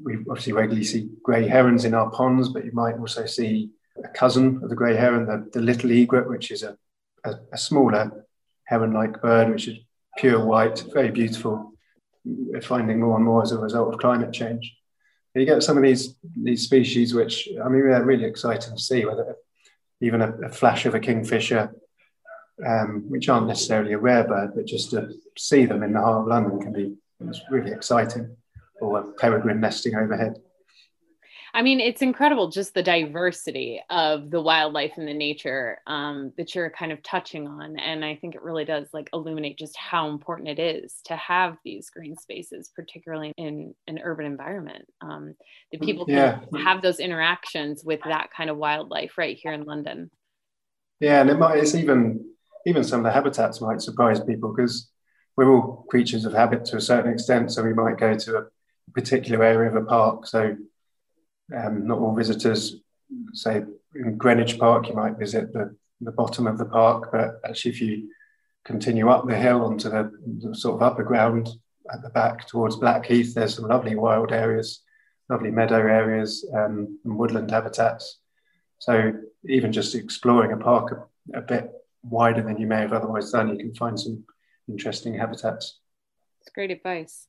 We 0.03 0.19
obviously 0.31 0.53
regularly 0.53 0.85
see 0.85 1.11
grey 1.23 1.49
herons 1.49 1.85
in 1.85 1.95
our 1.95 2.11
ponds, 2.11 2.49
but 2.51 2.65
you 2.65 2.73
might 2.73 2.97
also 2.99 3.27
see 3.27 3.71
a 4.03 4.09
cousin 4.09 4.61
of 4.63 4.71
the 4.71 4.77
grey 4.77 4.95
heron, 4.95 5.27
the, 5.27 5.49
the 5.53 5.61
little 5.61 5.91
egret, 5.91 6.29
which 6.29 6.51
is 6.51 6.63
a, 6.63 6.77
a, 7.25 7.35
a 7.53 7.59
smaller 7.59 8.25
heron-like 8.65 9.21
bird, 9.21 9.51
which 9.51 9.69
is 9.69 9.79
pure 10.19 10.45
white, 10.45 10.85
very 10.93 11.11
beautiful. 11.11 11.73
We're 12.25 12.61
finding 12.61 13.01
more 13.01 13.17
and 13.17 13.25
more 13.25 13.43
as 13.43 13.53
a 13.53 13.59
result 13.59 13.93
of 13.93 14.01
climate 14.01 14.33
change. 14.33 14.77
You 15.39 15.47
get 15.47 15.63
some 15.63 15.77
of 15.77 15.83
these 15.83 16.17
these 16.37 16.65
species, 16.65 17.15
which 17.15 17.49
I 17.65 17.69
mean, 17.69 17.89
they're 17.89 18.05
really 18.05 18.25
exciting 18.25 18.75
to 18.75 18.83
see. 18.83 19.05
Whether 19.05 19.37
even 20.01 20.23
a, 20.23 20.31
a 20.43 20.49
flash 20.49 20.87
of 20.87 20.95
a 20.95 21.01
kingfisher, 21.01 21.75
um, 22.67 23.05
which 23.09 23.29
aren't 23.29 23.49
necessarily 23.49 23.93
a 23.93 23.99
rare 23.99 24.25
bird, 24.25 24.53
but 24.55 24.67
just 24.67 24.91
to 24.91 25.15
see 25.37 25.67
them 25.67 25.83
in 25.83 25.93
the 25.93 26.01
heart 26.01 26.23
of 26.23 26.27
London 26.27 26.61
can 26.61 26.73
be 26.73 26.97
it's 27.27 27.41
really 27.51 27.73
exciting. 27.73 28.37
Or 28.81 29.01
a 29.01 29.13
peregrine 29.13 29.61
nesting 29.61 29.97
overhead. 29.97 30.41
I 31.59 31.63
mean, 31.63 31.81
it's 31.81 32.03
incredible 32.03 32.51
just 32.51 32.73
the 32.73 32.85
diversity 32.85 33.83
of 33.91 34.31
the 34.31 34.41
wildlife 34.41 34.93
and 34.97 35.09
the 35.09 35.13
nature 35.13 35.79
um, 35.89 36.33
that 36.37 36.55
you're 36.55 36.71
kind 36.71 36.93
of 36.93 37.03
touching 37.03 37.49
on. 37.49 37.77
And 37.81 38.05
I 38.05 38.15
think 38.15 38.37
it 38.37 38.43
really 38.43 38.65
does 38.65 38.87
like 38.93 39.11
illuminate 39.13 39.59
just 39.59 39.77
how 39.77 40.09
important 40.09 40.51
it 40.51 40.61
is 40.61 41.01
to 41.07 41.17
have 41.17 41.57
these 41.65 41.91
green 41.91 42.15
spaces, 42.15 42.71
particularly 42.77 43.33
in 43.37 43.75
an 43.89 43.99
urban 44.05 44.25
environment. 44.25 44.87
Um, 45.01 45.35
that 45.73 45.81
people 45.83 46.07
can 46.07 46.15
yeah. 46.15 46.39
have 46.63 46.81
those 46.81 47.01
interactions 47.01 47.83
with 47.83 48.03
that 48.05 48.31
kind 48.31 48.51
of 48.51 48.57
wildlife 48.57 49.19
right 49.19 49.37
here 49.37 49.53
in 49.53 49.65
London. 49.65 50.13
Yeah, 51.01 51.23
and 51.23 51.29
it 51.29 51.41
might, 51.41 51.59
it's 51.59 51.75
even 51.75 52.25
even 52.67 52.85
some 52.85 53.01
of 53.01 53.05
the 53.05 53.11
habitats 53.11 53.61
might 53.61 53.83
surprise 53.83 54.21
people 54.21 54.55
because 54.55 54.91
we're 55.37 55.51
all 55.53 55.87
creatures 55.91 56.25
of 56.25 56.35
habit 56.35 56.67
to 56.67 56.77
a 56.77 56.81
certain 56.81 57.13
extent. 57.13 57.51
So 57.51 57.65
we 57.65 57.75
might 57.75 57.99
go 57.99 58.15
to 58.15 58.37
a 58.37 58.45
particular 58.95 59.43
area 59.43 59.71
of 59.71 59.75
a 59.75 59.85
park. 59.85 60.25
So 60.29 60.57
um, 61.57 61.87
not 61.87 61.99
all 61.99 62.15
visitors 62.15 62.77
say 63.33 63.63
in 63.95 64.17
Greenwich 64.17 64.59
Park, 64.59 64.89
you 64.89 64.95
might 64.95 65.19
visit 65.19 65.53
the, 65.53 65.75
the 66.01 66.13
bottom 66.13 66.47
of 66.47 66.59
the 66.59 66.67
park, 66.67 67.11
but 67.13 67.41
actually, 67.45 67.73
if 67.73 67.81
you 67.81 68.11
continue 68.65 69.09
up 69.09 69.27
the 69.27 69.37
hill 69.37 69.65
onto 69.65 69.89
the, 69.89 70.11
the 70.43 70.55
sort 70.55 70.77
of 70.77 70.83
upper 70.83 71.03
ground 71.03 71.49
at 71.93 72.03
the 72.03 72.11
back 72.11 72.47
towards 72.47 72.77
Blackheath, 72.77 73.35
there's 73.35 73.55
some 73.55 73.69
lovely 73.69 73.95
wild 73.95 74.33
areas, 74.33 74.83
lovely 75.29 75.51
meadow 75.51 75.79
areas, 75.79 76.47
um, 76.55 76.99
and 77.05 77.19
woodland 77.19 77.51
habitats. 77.51 78.19
So 78.79 79.13
even 79.49 79.73
just 79.73 79.95
exploring 79.95 80.53
a 80.53 80.57
park 80.57 80.93
a, 80.93 81.39
a 81.39 81.43
bit 81.43 81.71
wider 82.03 82.43
than 82.43 82.59
you 82.59 82.67
may 82.67 82.81
have 82.81 82.93
otherwise 82.93 83.31
done, 83.31 83.49
you 83.49 83.57
can 83.57 83.75
find 83.75 83.99
some 83.99 84.25
interesting 84.69 85.15
habitats. 85.15 85.81
It's 86.41 86.51
great 86.51 86.71
advice. 86.71 87.27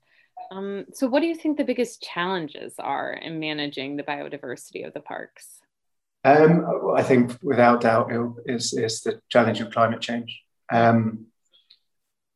Um, 0.51 0.85
so, 0.93 1.07
what 1.07 1.21
do 1.21 1.27
you 1.27 1.35
think 1.35 1.57
the 1.57 1.63
biggest 1.63 2.01
challenges 2.01 2.73
are 2.79 3.13
in 3.13 3.39
managing 3.39 3.95
the 3.95 4.03
biodiversity 4.03 4.85
of 4.85 4.93
the 4.93 4.99
parks? 4.99 5.59
Um, 6.23 6.65
I 6.95 7.03
think, 7.03 7.37
without 7.41 7.81
doubt, 7.81 8.11
is 8.45 8.73
is 8.73 9.01
the 9.01 9.21
challenge 9.29 9.61
of 9.61 9.71
climate 9.71 10.01
change. 10.01 10.41
Um, 10.71 11.27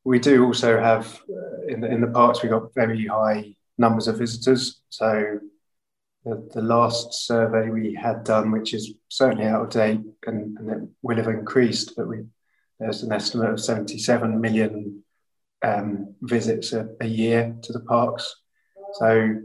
we 0.03 0.19
do 0.19 0.45
also 0.45 0.79
have 0.79 1.21
uh, 1.29 1.67
in 1.67 1.81
the 1.81 1.91
in 1.91 2.01
the 2.01 2.07
parks 2.07 2.43
we 2.43 2.49
got 2.49 2.73
very 2.73 3.07
high 3.07 3.55
numbers 3.77 4.07
of 4.07 4.17
visitors. 4.17 4.81
So 4.89 5.39
the, 6.25 6.49
the 6.53 6.61
last 6.61 7.25
survey 7.25 7.69
we 7.69 7.93
had 7.93 8.23
done, 8.23 8.51
which 8.51 8.73
is 8.73 8.93
certainly 9.09 9.45
out 9.45 9.63
of 9.63 9.69
date 9.69 10.01
and, 10.25 10.57
and 10.57 10.69
it 10.69 10.89
will 11.01 11.17
have 11.17 11.27
increased, 11.27 11.93
but 11.95 12.07
we 12.07 12.25
there's 12.79 13.03
an 13.03 13.13
estimate 13.13 13.51
of 13.51 13.61
77 13.61 14.41
million 14.41 15.03
um, 15.63 16.13
visits 16.21 16.73
a, 16.73 16.89
a, 17.01 17.05
year 17.05 17.55
to 17.61 17.73
the 17.73 17.79
parks. 17.79 18.35
So 18.93 19.39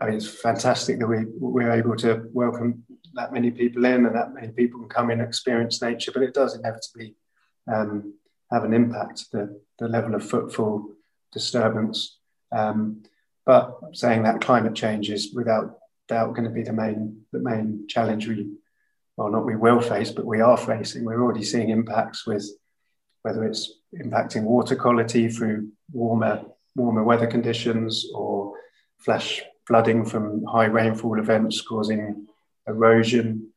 I 0.00 0.06
mean, 0.06 0.16
it's 0.16 0.28
fantastic 0.28 0.98
that 0.98 1.06
we, 1.06 1.24
we're 1.38 1.72
able 1.72 1.96
to 1.96 2.28
welcome 2.32 2.84
that 3.14 3.32
many 3.32 3.50
people 3.50 3.84
in 3.84 4.06
and 4.06 4.14
that 4.14 4.34
many 4.34 4.48
people 4.48 4.80
can 4.80 4.88
come 4.88 5.10
in 5.10 5.20
and 5.20 5.28
experience 5.28 5.80
nature, 5.80 6.12
but 6.12 6.22
it 6.22 6.34
does 6.34 6.56
inevitably 6.56 7.14
um, 7.72 8.14
have 8.52 8.64
an 8.64 8.74
impact, 8.74 9.30
the, 9.32 9.60
the 9.78 9.88
level 9.88 10.14
of 10.14 10.28
footfall 10.28 10.90
disturbance. 11.32 12.18
Um, 12.52 13.02
but 13.46 13.78
saying 13.92 14.24
that 14.24 14.40
climate 14.40 14.74
change 14.74 15.10
is 15.10 15.32
without 15.34 15.78
doubt 16.08 16.34
going 16.34 16.44
to 16.44 16.50
be 16.50 16.62
the 16.62 16.72
main 16.72 17.22
the 17.32 17.38
main 17.38 17.86
challenge 17.88 18.28
we 18.28 18.50
well 19.16 19.30
not 19.30 19.46
we 19.46 19.56
will 19.56 19.80
face 19.80 20.10
but 20.10 20.26
we 20.26 20.40
are 20.40 20.56
facing 20.56 21.04
we're 21.04 21.22
already 21.22 21.42
seeing 21.42 21.70
impacts 21.70 22.26
with 22.26 22.46
whether 23.24 23.44
it's 23.44 23.72
impacting 24.02 24.44
water 24.44 24.76
quality 24.76 25.28
through 25.28 25.68
warmer 25.92 26.44
warmer 26.76 27.04
weather 27.04 27.26
conditions 27.26 28.06
or 28.14 28.54
flash 28.98 29.42
flooding 29.66 30.04
from 30.04 30.44
high 30.44 30.66
rainfall 30.66 31.18
events 31.18 31.60
causing 31.60 32.26
erosion 32.68 33.48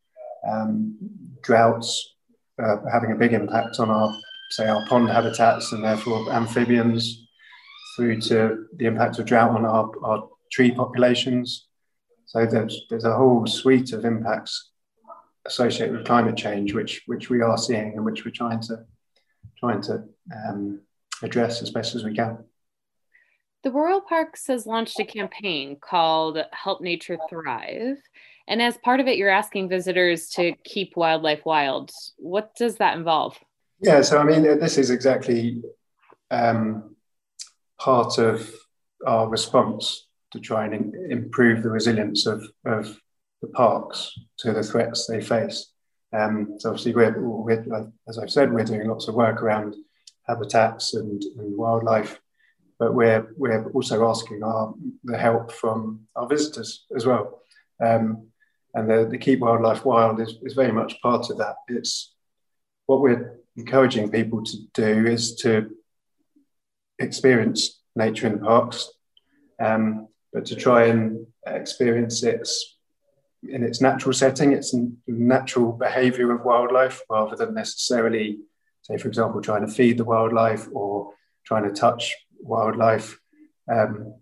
um, 0.48 0.96
droughts 1.42 2.16
uh, 2.62 2.78
having 2.92 3.12
a 3.12 3.16
big 3.16 3.34
impact 3.34 3.80
on 3.80 3.90
our 3.90 4.12
say 4.50 4.68
our 4.68 4.86
pond 4.88 5.10
habitats 5.10 5.72
and 5.74 5.84
therefore 5.84 6.32
amphibians 6.32 7.28
through 7.98 8.22
to 8.22 8.68
the 8.76 8.86
impact 8.86 9.18
of 9.18 9.26
drought 9.26 9.52
on 9.52 9.66
our, 9.66 9.90
our 10.04 10.30
tree 10.52 10.72
populations. 10.72 11.68
So 12.26 12.46
there's, 12.46 12.86
there's 12.90 13.06
a 13.06 13.16
whole 13.16 13.48
suite 13.48 13.92
of 13.92 14.06
impacts 14.06 14.72
associated 15.48 15.98
with 15.98 16.06
climate 16.06 16.38
change, 16.38 16.74
which, 16.74 17.02
which 17.08 17.30
we 17.30 17.42
are 17.42 17.58
seeing 17.58 17.94
and 17.96 18.06
which 18.06 18.24
we're 18.24 18.32
trying 18.32 18.62
to, 18.62 18.86
trying 19.60 19.82
to 19.82 20.04
um, 20.36 20.82
address 21.22 21.62
as 21.62 21.72
best 21.72 21.96
as 21.96 22.04
we 22.04 22.14
can. 22.14 22.38
The 23.64 23.72
Royal 23.72 24.02
Parks 24.02 24.48
has 24.48 24.66
launched 24.66 25.00
a 25.00 25.06
campaign 25.06 25.78
called 25.82 26.38
Help 26.52 26.82
Nature 26.82 27.18
Thrive. 27.30 27.98
And 28.48 28.62
as 28.62 28.78
part 28.78 29.00
of 29.00 29.08
it, 29.08 29.18
you're 29.18 29.30
asking 29.30 29.68
visitors 29.68 30.30
to 30.30 30.54
keep 30.64 30.96
wildlife 30.96 31.46
wild. 31.46 31.92
What 32.18 32.56
does 32.56 32.78
that 32.78 32.96
involve? 32.96 33.38
Yeah, 33.82 34.02
so 34.02 34.20
I 34.20 34.24
mean, 34.24 34.44
this 34.44 34.78
is 34.78 34.90
exactly 34.90 35.62
um, 36.32 36.96
part 37.80 38.18
of 38.18 38.50
our 39.06 39.28
response 39.28 40.08
to 40.32 40.40
try 40.40 40.66
and 40.66 40.94
improve 41.12 41.62
the 41.62 41.70
resilience 41.70 42.26
of, 42.26 42.44
of 42.66 43.00
the 43.42 43.48
parks 43.50 44.14
to 44.40 44.54
the 44.54 44.64
threats 44.64 45.08
they 45.08 45.22
face. 45.22 45.72
Um, 46.14 46.56
so 46.58 46.70
obviously, 46.70 46.96
we're, 46.96 47.20
we're, 47.20 47.92
as 48.08 48.18
I've 48.18 48.32
said, 48.32 48.54
we're 48.54 48.64
doing 48.64 48.88
lots 48.88 49.08
of 49.08 49.16
work 49.16 49.42
around 49.42 49.76
habitats 50.28 50.94
and, 50.94 51.22
and 51.38 51.58
wildlife, 51.58 52.20
but 52.80 52.94
we're 52.94 53.34
we're 53.38 53.70
also 53.72 54.08
asking 54.10 54.44
our 54.44 54.74
the 55.04 55.18
help 55.18 55.52
from 55.52 56.08
our 56.16 56.28
visitors 56.28 56.86
as 56.96 57.06
well. 57.06 57.42
Um, 57.84 58.28
and 58.74 58.90
the, 58.90 59.08
the 59.10 59.18
Keep 59.18 59.40
Wildlife 59.40 59.86
Wild 59.86 60.20
is, 60.20 60.38
is 60.44 60.54
very 60.54 60.72
much 60.72 61.02
part 61.02 61.30
of 61.30 61.38
that. 61.40 61.56
It's 61.68 62.14
what 62.86 63.02
we're 63.02 63.40
encouraging 63.56 64.12
people 64.12 64.44
to 64.44 64.58
do 64.74 65.08
is 65.08 65.36
to 65.38 65.72
experience 67.00 67.82
nature 67.96 68.28
in 68.28 68.34
the 68.34 68.46
parks, 68.46 68.92
um, 69.60 70.08
but 70.32 70.46
to 70.46 70.56
try 70.56 70.86
and 70.86 71.26
experience 71.46 72.24
it 72.24 72.48
in 73.50 73.64
its 73.64 73.82
natural 73.82 74.14
setting, 74.14 74.52
its 74.52 74.76
natural 75.08 75.72
behavior 75.72 76.32
of 76.32 76.46
wildlife, 76.46 77.02
rather 77.10 77.36
than 77.36 77.54
necessarily, 77.54 78.40
say, 78.82 78.98
for 78.98 79.08
example, 79.08 79.42
trying 79.42 79.66
to 79.66 79.72
feed 79.72 79.98
the 79.98 80.06
wildlife 80.06 80.68
or 80.74 81.14
trying 81.46 81.64
to 81.64 81.74
touch 81.74 82.16
wildlife. 82.40 83.20
Um, 83.72 84.16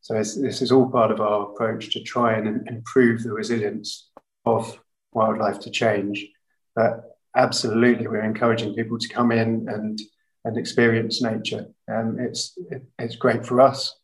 so 0.00 0.14
this 0.14 0.62
is 0.62 0.72
all 0.72 0.88
part 0.90 1.10
of 1.10 1.20
our 1.20 1.50
approach 1.50 1.92
to 1.92 2.02
try 2.02 2.38
and 2.38 2.66
improve 2.68 3.22
the 3.22 3.32
resilience 3.32 4.10
of 4.44 4.80
wildlife 5.12 5.60
to 5.60 5.70
change. 5.70 6.26
But 6.74 7.18
absolutely, 7.36 8.06
we're 8.06 8.22
encouraging 8.22 8.74
people 8.74 8.98
to 8.98 9.08
come 9.08 9.32
in 9.32 9.68
and 9.68 10.00
and 10.44 10.56
experience 10.56 11.20
nature. 11.20 11.66
Um, 11.92 12.18
it's 12.18 12.56
it, 12.70 12.84
it's 12.98 13.16
great 13.16 13.44
for 13.44 13.60
us. 13.60 13.94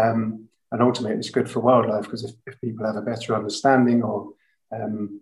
Um, 0.00 0.48
and 0.72 0.82
ultimately 0.82 1.16
it's 1.16 1.30
good 1.30 1.50
for 1.50 1.60
wildlife 1.60 2.04
because 2.04 2.24
if, 2.24 2.32
if 2.46 2.60
people 2.60 2.86
have 2.86 2.96
a 2.96 3.02
better 3.02 3.34
understanding 3.34 4.02
or 4.02 4.32
um, 4.72 5.20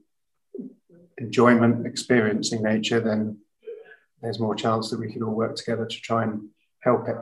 enjoyment 1.19 1.87
experiencing 1.87 2.63
nature 2.63 3.01
then 3.01 3.39
there's 4.23 4.41
more 4.41 4.55
chance 4.55 4.91
that 4.91 5.01
we 5.01 5.13
can 5.13 5.23
all 5.23 5.35
work 5.35 5.55
together 5.57 5.87
to 5.87 6.01
try 6.01 6.25
and 6.25 6.49
help 6.81 7.09
it. 7.09 7.17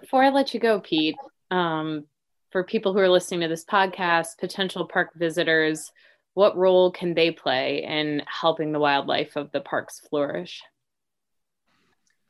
Before 0.00 0.22
i 0.22 0.30
let 0.30 0.54
you 0.54 0.60
go 0.60 0.80
pete 0.80 1.16
um, 1.50 2.04
for 2.50 2.64
people 2.64 2.92
who 2.92 2.98
are 2.98 3.08
listening 3.08 3.40
to 3.40 3.48
this 3.48 3.64
podcast 3.64 4.38
potential 4.38 4.86
park 4.86 5.10
visitors 5.14 5.92
what 6.34 6.56
role 6.56 6.92
can 6.92 7.14
they 7.14 7.32
play 7.32 7.82
in 7.82 8.22
helping 8.26 8.70
the 8.70 8.78
wildlife 8.78 9.34
of 9.34 9.50
the 9.50 9.60
parks 9.60 10.00
flourish 10.08 10.62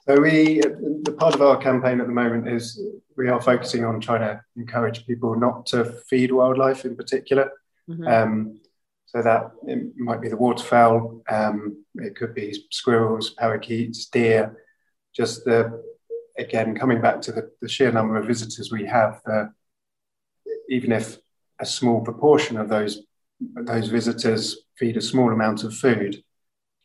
so 0.08 0.18
we, 0.18 0.60
the 0.60 1.14
part 1.18 1.34
of 1.34 1.42
our 1.42 1.58
campaign 1.58 2.00
at 2.00 2.06
the 2.06 2.12
moment 2.14 2.48
is 2.48 2.80
we 3.18 3.28
are 3.28 3.42
focusing 3.42 3.84
on 3.84 4.00
trying 4.00 4.22
to 4.22 4.40
encourage 4.56 5.06
people 5.06 5.38
not 5.38 5.66
to 5.66 5.84
feed 6.08 6.32
wildlife 6.32 6.86
in 6.86 6.96
particular. 6.96 7.50
Mm-hmm. 7.90 8.06
Um, 8.06 8.60
so 9.04 9.22
that 9.22 9.50
it 9.66 9.96
might 9.96 10.20
be 10.20 10.28
the 10.28 10.36
waterfowl, 10.36 11.22
um, 11.30 11.84
it 11.94 12.14
could 12.16 12.34
be 12.34 12.64
squirrels, 12.70 13.30
parakeets, 13.30 14.06
deer. 14.06 14.56
Just 15.14 15.44
the 15.44 15.82
again 16.38 16.74
coming 16.74 17.00
back 17.00 17.20
to 17.22 17.32
the, 17.32 17.50
the 17.60 17.68
sheer 17.68 17.90
number 17.90 18.16
of 18.16 18.26
visitors 18.26 18.70
we 18.70 18.86
have. 18.86 19.20
Uh, 19.30 19.46
even 20.70 20.92
if 20.92 21.18
a 21.58 21.66
small 21.66 22.02
proportion 22.02 22.56
of 22.58 22.68
those 22.68 23.02
those 23.40 23.88
visitors 23.88 24.58
feed 24.78 24.96
a 24.96 25.02
small 25.02 25.32
amount 25.32 25.64
of 25.64 25.74
food, 25.74 26.22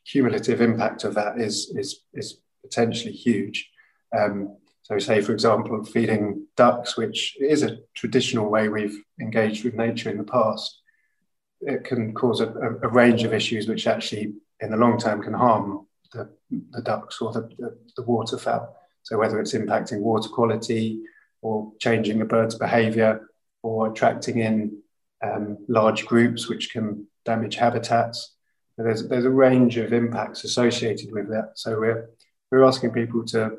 cumulative 0.06 0.62
impact 0.62 1.04
of 1.04 1.14
that 1.16 1.40
is 1.40 1.74
is 1.76 2.04
is 2.14 2.40
potentially 2.64 3.14
huge. 3.14 3.70
Um, 4.18 4.58
so, 4.84 5.00
say, 5.00 5.22
for 5.22 5.32
example, 5.32 5.84
feeding 5.86 6.48
ducks, 6.58 6.98
which 6.98 7.38
is 7.40 7.64
a 7.64 7.78
traditional 7.96 8.50
way 8.50 8.68
we've 8.68 9.02
engaged 9.22 9.64
with 9.64 9.76
nature 9.76 10.10
in 10.10 10.18
the 10.18 10.24
past, 10.24 10.82
it 11.62 11.86
can 11.86 12.14
cause 12.14 12.42
a, 12.42 12.48
a 12.48 12.90
range 12.90 13.24
of 13.24 13.34
issues 13.34 13.68
which 13.68 13.88
actually, 13.88 14.34
in 14.60 14.72
the 14.72 14.78
long 14.78 15.00
term, 15.00 15.22
can 15.22 15.34
harm 15.34 15.88
the, 16.12 16.30
the 16.72 16.82
ducks 16.82 17.22
or 17.22 17.32
the, 17.32 17.50
the, 17.58 17.78
the 17.96 18.04
waterfowl. 18.04 18.78
So, 19.04 19.18
whether 19.18 19.40
it's 19.40 19.54
impacting 19.54 20.00
water 20.00 20.30
quality 20.30 21.02
or 21.42 21.72
changing 21.80 22.22
a 22.22 22.26
bird's 22.26 22.56
behavior 22.56 23.30
or 23.62 23.92
attracting 23.92 24.40
in 24.40 24.78
um, 25.24 25.58
large 25.68 26.06
groups 26.06 26.50
which 26.50 26.72
can 26.72 27.08
damage 27.26 27.56
habitats. 27.56 28.36
There's, 28.78 29.08
there's 29.08 29.26
a 29.26 29.30
range 29.30 29.78
of 29.78 29.94
impacts 29.94 30.44
associated 30.44 31.12
with 31.12 31.30
that. 31.30 31.52
So 31.56 31.80
we're 31.80 32.10
we're 32.54 32.64
asking 32.64 32.92
people 32.92 33.26
to 33.26 33.58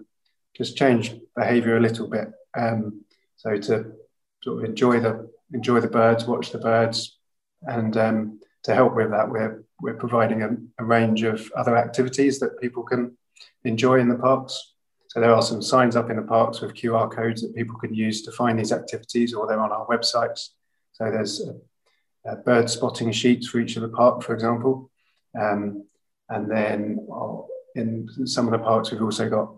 just 0.57 0.77
change 0.77 1.17
behavior 1.35 1.77
a 1.77 1.81
little 1.81 2.07
bit. 2.07 2.29
Um, 2.57 3.05
so 3.37 3.57
to 3.57 3.93
sort 4.41 4.59
of 4.59 4.65
enjoy 4.65 5.01
the 5.01 5.29
enjoy 5.53 5.81
the 5.81 5.89
birds, 5.89 6.27
watch 6.27 6.53
the 6.53 6.59
birds, 6.59 7.19
and 7.63 7.97
um, 7.97 8.41
to 8.63 8.73
help 8.73 8.95
with 8.95 9.11
that, 9.11 9.29
we're 9.29 9.65
we're 9.81 9.95
providing 9.95 10.43
a, 10.43 10.51
a, 10.79 10.85
range 10.85 11.25
of 11.25 11.51
other 11.57 11.77
activities 11.77 12.39
that 12.39 12.61
people 12.61 12.85
can 12.85 13.17
enjoy 13.65 13.99
in 13.99 14.09
the 14.09 14.15
parks. 14.15 14.75
So 15.09 15.21
there 15.21 15.35
are 15.35 15.43
some 15.43 15.61
signs 15.61 15.97
up 15.97 16.09
in 16.09 16.17
the 16.17 16.23
parks 16.23 16.61
with 16.61 16.75
QR 16.75 17.11
codes 17.11 17.43
that 17.43 17.55
people 17.57 17.77
can 17.77 17.93
use 17.93 18.23
to 18.23 18.33
find 18.33 18.57
these 18.57 18.73
activities, 18.73 19.35
or 19.35 19.49
they're 19.49 19.61
on 19.61 19.73
our 19.73 19.87
websites. 19.87 20.51
So 20.93 21.11
there's 21.11 21.43
a, 21.45 22.31
uh, 22.31 22.37
bird 22.37 22.71
spotting 22.71 23.11
sheets 23.11 23.49
for 23.49 23.59
each 23.59 23.75
of 23.75 23.83
the 23.83 23.89
park, 23.89 24.23
for 24.23 24.35
example. 24.35 24.91
Um, 25.39 25.85
and 26.29 26.51
then 26.51 27.07
uh, 27.13 27.43
in 27.75 28.09
some 28.27 28.47
of 28.47 28.53
the 28.53 28.59
parks, 28.59 28.91
we've 28.91 29.03
also 29.03 29.29
got 29.29 29.57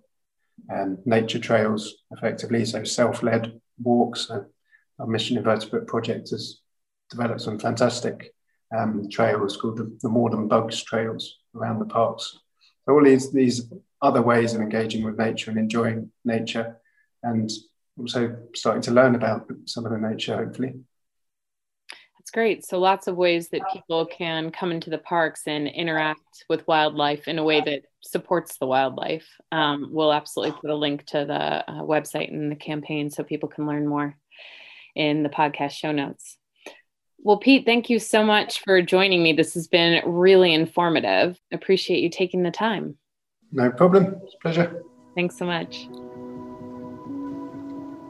um, 0.73 0.99
nature 1.05 1.39
trails 1.39 1.95
effectively, 2.13 2.65
so 2.65 2.83
self-led 2.85 3.61
walks. 3.83 4.31
Our 4.99 5.07
Mission 5.07 5.37
Invertebrate 5.37 5.87
project 5.87 6.31
has 6.31 6.61
developed 7.11 7.43
some 7.43 7.59
fantastic 7.59 8.33
um, 8.77 9.09
trails 9.11 9.57
called 9.57 9.77
the, 9.77 9.97
the 10.03 10.09
More 10.09 10.31
Than 10.31 10.49
Bugs 10.49 10.83
trails 10.83 11.37
around 11.55 11.79
the 11.79 11.87
parks. 11.87 12.39
So 12.85 12.95
all 12.95 13.05
these, 13.05 13.33
these 13.33 13.71
other 14.01 14.23
ways 14.23 14.55
of 14.55 14.61
engaging 14.61 15.05
with 15.05 15.19
nature 15.19 15.51
and 15.51 15.61
enjoying 15.61 16.11
nature 16.25 16.79
and 17.23 17.51
also 17.99 18.37
starting 18.55 18.83
to 18.83 18.91
learn 18.93 19.15
about 19.15 19.51
some 19.67 19.85
of 19.85 19.93
the 19.93 19.99
nature, 19.99 20.37
hopefully. 20.37 20.75
That's 22.27 22.35
great. 22.35 22.67
So 22.67 22.81
lots 22.81 23.07
of 23.07 23.15
ways 23.15 23.51
that 23.51 23.61
people 23.73 24.05
can 24.05 24.51
come 24.51 24.73
into 24.73 24.91
the 24.91 24.99
parks 24.99 25.43
and 25.47 25.69
interact 25.69 26.45
with 26.49 26.67
wildlife 26.67 27.29
in 27.29 27.39
a 27.39 27.45
way 27.45 27.61
that 27.61 27.83
supports 28.01 28.59
the 28.59 28.67
wildlife. 28.67 29.29
Um, 29.53 29.91
we'll 29.93 30.13
absolutely 30.13 30.59
put 30.61 30.71
a 30.71 30.75
link 30.75 31.07
to 31.07 31.25
the 31.25 31.71
uh, 31.71 31.83
website 31.83 32.33
and 32.33 32.51
the 32.51 32.57
campaign 32.57 33.11
so 33.11 33.23
people 33.23 33.49
can 33.49 33.69
learn 33.69 33.87
more 33.87 34.17
in 34.97 35.23
the 35.23 35.29
podcast 35.29 35.71
show 35.71 35.93
notes. 35.93 36.37
Well, 37.19 37.39
Pete, 37.39 37.65
thank 37.65 37.91
you 37.91 38.01
so 38.01 38.25
much 38.25 38.61
for 38.65 38.83
joining 38.83 39.23
me. 39.23 39.33
This 39.33 39.55
has 39.55 39.69
been 39.69 40.03
really 40.05 40.53
informative. 40.53 41.39
Appreciate 41.53 42.03
you 42.03 42.11
taking 42.11 42.43
the 42.43 42.51
time. 42.51 42.97
No 43.53 43.71
problem. 43.71 44.17
It's 44.25 44.35
a 44.35 44.39
pleasure. 44.39 44.83
Thanks 45.15 45.39
so 45.39 45.47
much. 45.47 45.89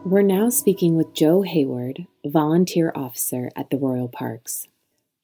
We're 0.06 0.22
now 0.22 0.50
speaking 0.50 0.94
with 0.94 1.14
Joe 1.14 1.42
Hayward, 1.42 2.06
volunteer 2.24 2.92
officer 2.94 3.50
at 3.56 3.70
the 3.70 3.76
Royal 3.76 4.06
Parks. 4.06 4.68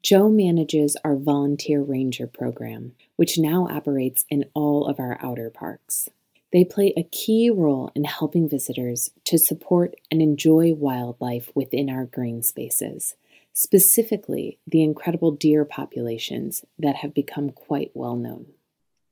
Joe 0.03 0.29
manages 0.29 0.97
our 1.05 1.15
volunteer 1.15 1.81
ranger 1.81 2.27
program, 2.27 2.97
which 3.15 3.39
now 3.39 3.69
operates 3.71 4.25
in 4.29 4.47
all 4.55 4.87
of 4.89 4.99
our 4.99 5.21
outer 5.23 5.51
parks. 5.51 6.09
They 6.53 6.65
play 6.65 6.93
a 6.97 7.05
key 7.05 7.49
role 7.49 7.93
in 7.95 8.03
helping 8.03 8.49
visitors 8.49 9.11
to 9.27 9.39
support 9.39 9.95
and 10.11 10.21
enjoy 10.21 10.75
wildlife 10.75 11.53
within 11.55 11.89
our 11.89 12.07
green 12.07 12.43
spaces, 12.43 13.15
specifically 13.53 14.59
the 14.67 14.83
incredible 14.83 15.31
deer 15.31 15.65
populations 15.65 16.65
that 16.77 16.97
have 16.97 17.15
become 17.15 17.51
quite 17.51 17.93
well 17.95 18.17
known. 18.17 18.47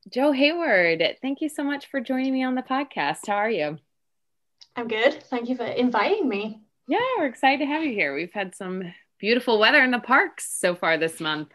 Joe 0.09 0.33
Hayward, 0.33 1.19
thank 1.23 1.41
you 1.41 1.49
so 1.49 1.63
much 1.63 1.87
for 1.87 2.01
joining 2.01 2.33
me 2.33 2.43
on 2.43 2.57
the 2.57 2.63
podcast. 2.63 3.29
How 3.29 3.37
are 3.37 3.49
you? 3.49 3.79
I'm 4.77 4.89
good. 4.89 5.23
Thank 5.25 5.49
you 5.49 5.57
for 5.57 5.65
inviting 5.65 6.29
me. 6.29 6.61
Yeah, 6.89 6.99
we're 7.19 7.27
excited 7.27 7.65
to 7.65 7.67
have 7.67 7.85
you 7.85 7.93
here. 7.93 8.15
We've 8.15 8.33
had 8.33 8.55
some 8.55 8.83
beautiful 9.19 9.59
weather 9.59 9.83
in 9.83 9.91
the 9.91 9.99
parks 9.99 10.51
so 10.59 10.75
far 10.75 10.97
this 10.97 11.21
month. 11.21 11.49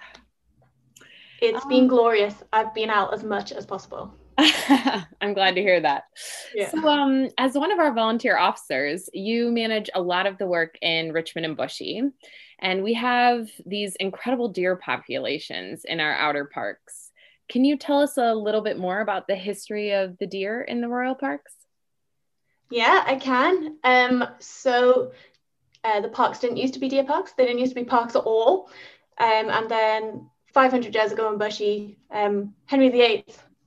It's 1.41 1.63
um, 1.63 1.69
been 1.69 1.87
glorious. 1.87 2.35
I've 2.53 2.73
been 2.73 2.89
out 2.89 3.13
as 3.13 3.23
much 3.23 3.51
as 3.51 3.65
possible. 3.65 4.13
I'm 4.37 5.33
glad 5.33 5.55
to 5.55 5.61
hear 5.61 5.79
that. 5.79 6.03
Yeah. 6.53 6.69
So, 6.69 6.87
um, 6.87 7.29
as 7.37 7.55
one 7.55 7.71
of 7.71 7.79
our 7.79 7.93
volunteer 7.93 8.37
officers, 8.37 9.09
you 9.13 9.51
manage 9.51 9.89
a 9.95 10.01
lot 10.01 10.25
of 10.25 10.37
the 10.37 10.45
work 10.45 10.77
in 10.81 11.11
Richmond 11.11 11.45
and 11.45 11.57
Bushy, 11.57 12.01
and 12.59 12.83
we 12.83 12.93
have 12.93 13.49
these 13.65 13.95
incredible 13.95 14.49
deer 14.49 14.75
populations 14.75 15.85
in 15.85 15.99
our 15.99 16.13
outer 16.13 16.45
parks. 16.45 17.11
Can 17.47 17.63
you 17.63 17.77
tell 17.77 17.99
us 17.99 18.17
a 18.17 18.33
little 18.33 18.61
bit 18.61 18.77
more 18.77 19.01
about 19.01 19.27
the 19.27 19.35
history 19.35 19.91
of 19.91 20.17
the 20.17 20.27
deer 20.27 20.61
in 20.61 20.81
the 20.81 20.87
royal 20.89 21.15
parks? 21.15 21.53
Yeah, 22.69 23.03
I 23.05 23.15
can. 23.15 23.77
Um, 23.83 24.27
so 24.39 25.11
uh, 25.83 26.01
the 26.01 26.09
parks 26.09 26.39
didn't 26.39 26.57
used 26.57 26.73
to 26.73 26.79
be 26.79 26.89
deer 26.89 27.03
parks. 27.03 27.33
They 27.33 27.45
didn't 27.45 27.59
used 27.59 27.75
to 27.75 27.81
be 27.81 27.85
parks 27.85 28.15
at 28.15 28.23
all. 28.23 28.69
Um, 29.17 29.49
and 29.49 29.69
then 29.69 30.29
500 30.53 30.93
years 30.93 31.11
ago 31.11 31.31
in 31.31 31.37
Bushy, 31.37 31.97
um, 32.11 32.53
Henry 32.65 32.89
VIII 32.89 33.25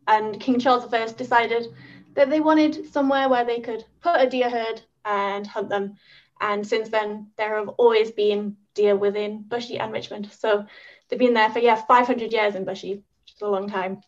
and 0.08 0.40
King 0.40 0.58
Charles 0.58 0.92
I 0.92 1.06
decided 1.06 1.68
that 2.14 2.30
they 2.30 2.40
wanted 2.40 2.90
somewhere 2.92 3.28
where 3.28 3.44
they 3.44 3.60
could 3.60 3.84
put 4.00 4.20
a 4.20 4.28
deer 4.28 4.50
herd 4.50 4.82
and 5.04 5.46
hunt 5.46 5.68
them. 5.68 5.96
And 6.40 6.66
since 6.66 6.88
then, 6.88 7.28
there 7.36 7.56
have 7.56 7.68
always 7.68 8.10
been 8.10 8.56
deer 8.74 8.96
within 8.96 9.42
Bushy 9.42 9.78
and 9.78 9.92
Richmond. 9.92 10.30
So 10.32 10.66
they've 11.08 11.18
been 11.18 11.34
there 11.34 11.50
for, 11.50 11.58
yeah, 11.58 11.76
500 11.76 12.32
years 12.32 12.54
in 12.54 12.64
Bushy, 12.64 12.94
which 12.94 13.34
is 13.34 13.42
a 13.42 13.48
long 13.48 13.68
time. 13.68 14.02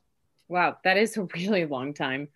Wow, 0.48 0.78
that 0.84 0.96
is 0.96 1.16
a 1.16 1.22
really 1.34 1.66
long 1.66 1.94
time. 1.94 2.28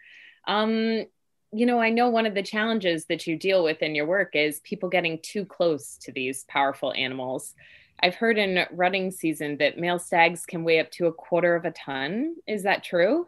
Um, 0.47 1.05
you 1.55 1.67
know, 1.67 1.81
I 1.81 1.91
know 1.91 2.09
one 2.09 2.27
of 2.27 2.35
the 2.35 2.43
challenges 2.43 3.07
that 3.07 3.27
you 3.27 3.37
deal 3.37 3.63
with 3.63 3.81
in 3.81 3.95
your 3.95 4.07
work 4.07 4.35
is 4.35 4.61
people 4.61 4.89
getting 4.89 5.21
too 5.23 5.45
close 5.45 5.97
to 5.99 6.13
these 6.13 6.45
powerful 6.49 6.93
animals. 6.93 7.55
I've 8.03 8.17
heard 8.17 8.39
in 8.39 8.67
rutting 8.73 9.13
season 9.13 9.59
that 9.59 9.79
male 9.79 9.99
stags 9.99 10.47
can 10.47 10.65
weigh 10.65 10.81
up 10.81 10.91
to 10.93 11.07
a 11.07 11.13
quarter 11.13 11.55
of 11.55 11.65
a 11.65 11.71
ton. 11.71 12.37
Is 12.47 12.65
that 12.65 12.83
true? 12.83 13.27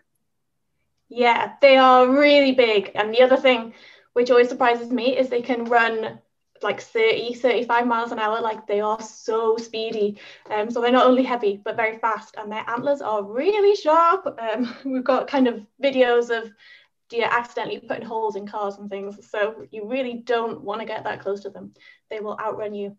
Yeah, 1.08 1.52
they 1.62 1.76
are 1.76 2.10
really 2.10 2.52
big. 2.52 2.90
And 2.94 3.14
the 3.14 3.22
other 3.22 3.36
thing 3.36 3.74
which 4.14 4.30
always 4.30 4.48
surprises 4.48 4.90
me 4.90 5.16
is 5.16 5.28
they 5.28 5.42
can 5.42 5.66
run 5.66 6.18
like 6.62 6.80
30, 6.80 7.34
35 7.34 7.86
miles 7.86 8.12
an 8.12 8.18
hour. 8.18 8.40
Like 8.40 8.66
they 8.66 8.80
are 8.80 9.00
so 9.00 9.58
speedy. 9.58 10.18
Um, 10.50 10.70
so 10.70 10.80
they're 10.80 10.90
not 10.90 11.06
only 11.06 11.22
heavy, 11.22 11.60
but 11.62 11.76
very 11.76 11.98
fast. 11.98 12.34
And 12.38 12.50
their 12.50 12.64
antlers 12.66 13.02
are 13.02 13.22
really 13.22 13.76
sharp. 13.76 14.26
Um, 14.40 14.74
we've 14.84 15.04
got 15.04 15.28
kind 15.28 15.46
of 15.46 15.66
videos 15.82 16.30
of 16.30 16.50
deer 17.08 17.28
accidentally 17.30 17.80
putting 17.80 18.06
holes 18.06 18.36
in 18.36 18.46
cars 18.46 18.76
and 18.76 18.90
things. 18.90 19.28
So 19.30 19.66
you 19.70 19.88
really 19.88 20.14
don't 20.14 20.62
want 20.62 20.80
to 20.80 20.86
get 20.86 21.04
that 21.04 21.20
close 21.20 21.40
to 21.40 21.50
them. 21.50 21.72
They 22.10 22.20
will 22.20 22.38
outrun 22.38 22.74
you. 22.74 22.96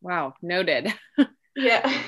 Wow, 0.00 0.34
noted. 0.42 0.92
yeah. 1.56 2.02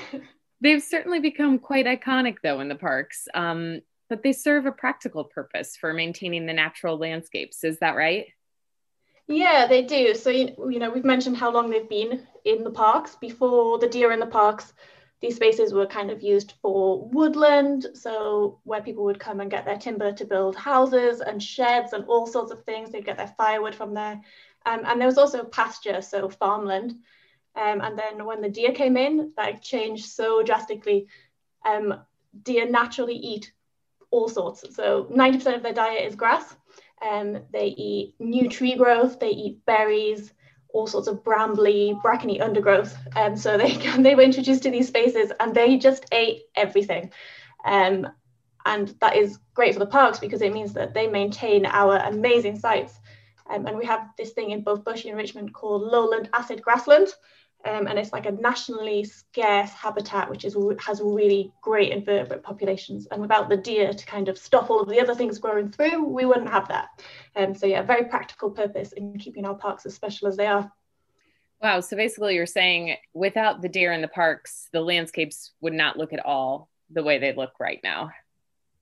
They've 0.61 0.83
certainly 0.83 1.21
become 1.21 1.59
quite 1.59 1.87
iconic 1.87 2.37
though 2.43 2.61
in 2.61 2.69
the 2.69 2.75
parks. 2.75 3.29
Um, 3.35 3.81
but 4.09 4.23
they 4.23 4.33
serve 4.33 4.67
a 4.67 4.73
practical 4.73 5.25
purpose 5.25 5.77
for 5.77 5.95
maintaining 5.95 6.47
the 6.47 6.53
natural 6.53 6.99
landscapes. 6.99 7.65
Is 7.65 7.79
that 7.79 7.97
right? 7.97 8.27
Yeah, 9.27 9.67
they 9.67 9.83
do. 9.83 10.15
So, 10.15 10.31
you 10.31 10.79
know, 10.79 10.91
we've 10.91 11.05
mentioned 11.05 11.37
how 11.37 11.51
long 11.51 11.71
they've 11.71 11.89
been 11.89 12.27
in 12.45 12.65
the 12.65 12.71
parks. 12.71 13.17
Before 13.17 13.79
the 13.79 13.89
deer 13.89 14.13
in 14.13 14.21
the 14.21 14.27
parks 14.27 14.73
these 15.23 15.37
spaces 15.37 15.73
were 15.73 15.87
kind 15.87 16.11
of 16.11 16.21
used 16.21 16.55
for 16.61 17.09
woodland, 17.09 17.87
so 17.95 18.59
where 18.65 18.83
people 18.83 19.05
would 19.05 19.21
come 19.21 19.41
and 19.41 19.51
get 19.51 19.65
their 19.65 19.79
timber 19.79 20.13
to 20.13 20.25
build 20.25 20.57
houses 20.57 21.21
and 21.21 21.41
sheds 21.41 21.93
and 21.93 22.05
all 22.07 22.27
sorts 22.27 22.51
of 22.51 22.65
things. 22.65 22.91
They'd 22.91 23.05
get 23.05 23.17
their 23.17 23.33
firewood 23.39 23.75
from 23.75 23.95
there. 23.95 24.21
Um, 24.67 24.83
and 24.85 25.01
there 25.01 25.07
was 25.07 25.19
also 25.19 25.45
pasture, 25.45 26.03
so 26.03 26.29
farmland. 26.29 26.97
Um, 27.55 27.81
and 27.81 27.97
then 27.97 28.25
when 28.25 28.43
the 28.43 28.49
deer 28.49 28.73
came 28.73 28.97
in, 28.97 29.33
that 29.37 29.63
changed 29.63 30.07
so 30.07 30.43
drastically. 30.43 31.07
Um, 31.65 32.01
deer 32.43 32.69
naturally 32.69 33.15
eat 33.15 33.53
all 34.11 34.29
sorts. 34.29 34.65
So 34.75 35.05
90% 35.05 35.55
of 35.55 35.63
their 35.63 35.73
diet 35.73 36.09
is 36.09 36.17
grass. 36.17 36.57
Um, 37.01 37.45
they 37.53 37.67
eat 37.67 38.15
new 38.19 38.49
tree 38.49 38.75
growth, 38.75 39.21
they 39.21 39.31
eat 39.31 39.65
berries, 39.67 40.33
all 40.73 40.87
sorts 40.87 41.09
of 41.09 41.23
brambly, 41.23 42.01
brackeny 42.03 42.41
undergrowth. 42.41 42.97
Um, 43.17 43.37
so 43.37 43.57
they 43.59 43.77
they 43.99 44.15
were 44.15 44.23
introduced 44.23 44.63
to 44.65 44.71
these 44.71 44.89
spaces 44.89 45.33
and 45.41 45.55
they 45.55 45.79
just 45.79 46.07
ate 46.13 46.43
everything. 46.55 47.11
Um, 47.65 48.09
and 48.65 48.89
that 49.01 49.17
is 49.17 49.39
great 49.55 49.73
for 49.73 49.81
the 49.81 49.87
parks 49.87 50.19
because 50.19 50.41
it 50.41 50.53
means 50.53 50.73
that 50.75 50.95
they 50.95 51.07
maintain 51.07 51.67
our 51.67 51.97
amazing 51.97 52.59
sites. 52.59 52.99
Um, 53.51 53.67
and 53.67 53.77
we 53.77 53.85
have 53.87 54.11
this 54.17 54.33
thing 54.33 54.51
in 54.51 54.63
both 54.63 54.85
Bushy 54.85 55.09
and 55.09 55.19
Richmond 55.19 55.53
called 55.53 55.83
lowland 55.83 56.29
acid 56.33 56.63
grassland, 56.63 57.09
um, 57.65 57.87
and 57.87 57.99
it's 57.99 58.13
like 58.13 58.27
a 58.27 58.33
nationally 58.33 59.05
scarce 59.05 59.71
habitat, 59.71 60.29
which 60.29 60.45
is 60.45 60.57
has 60.81 61.01
really 61.01 61.53
great 61.61 61.93
invertebrate 61.93 62.43
populations. 62.43 63.07
And 63.11 63.21
without 63.21 63.49
the 63.49 63.57
deer 63.57 63.93
to 63.93 64.07
kind 64.07 64.29
of 64.29 64.37
stop 64.37 64.71
all 64.71 64.81
of 64.81 64.89
the 64.89 65.01
other 65.01 65.15
things 65.15 65.39
growing 65.39 65.71
through, 65.71 66.05
we 66.05 66.25
wouldn't 66.25 66.51
have 66.51 66.69
that. 66.69 66.89
Um, 67.37 67.55
so 67.55 67.67
yeah, 67.67 67.83
very 67.83 68.05
practical 68.05 68.51
purpose 68.51 68.93
in 68.93 69.17
keeping 69.19 69.45
our 69.45 69.55
parks 69.55 69.87
as 69.87 69.95
special 69.95 70.29
as 70.29 70.37
they 70.37 70.47
are. 70.47 70.73
Wow. 71.63 71.81
So 71.81 71.97
basically, 71.97 72.35
you're 72.35 72.47
saying 72.47 72.97
without 73.15 73.63
the 73.63 73.69
deer 73.69 73.93
in 73.93 74.03
the 74.03 74.09
parks, 74.09 74.69
the 74.73 74.81
landscapes 74.81 75.53
would 75.61 75.73
not 75.73 75.97
look 75.97 76.13
at 76.13 76.25
all 76.25 76.69
the 76.91 77.05
way 77.05 77.19
they 77.19 77.33
look 77.33 77.53
right 77.61 77.81
now. 77.85 78.11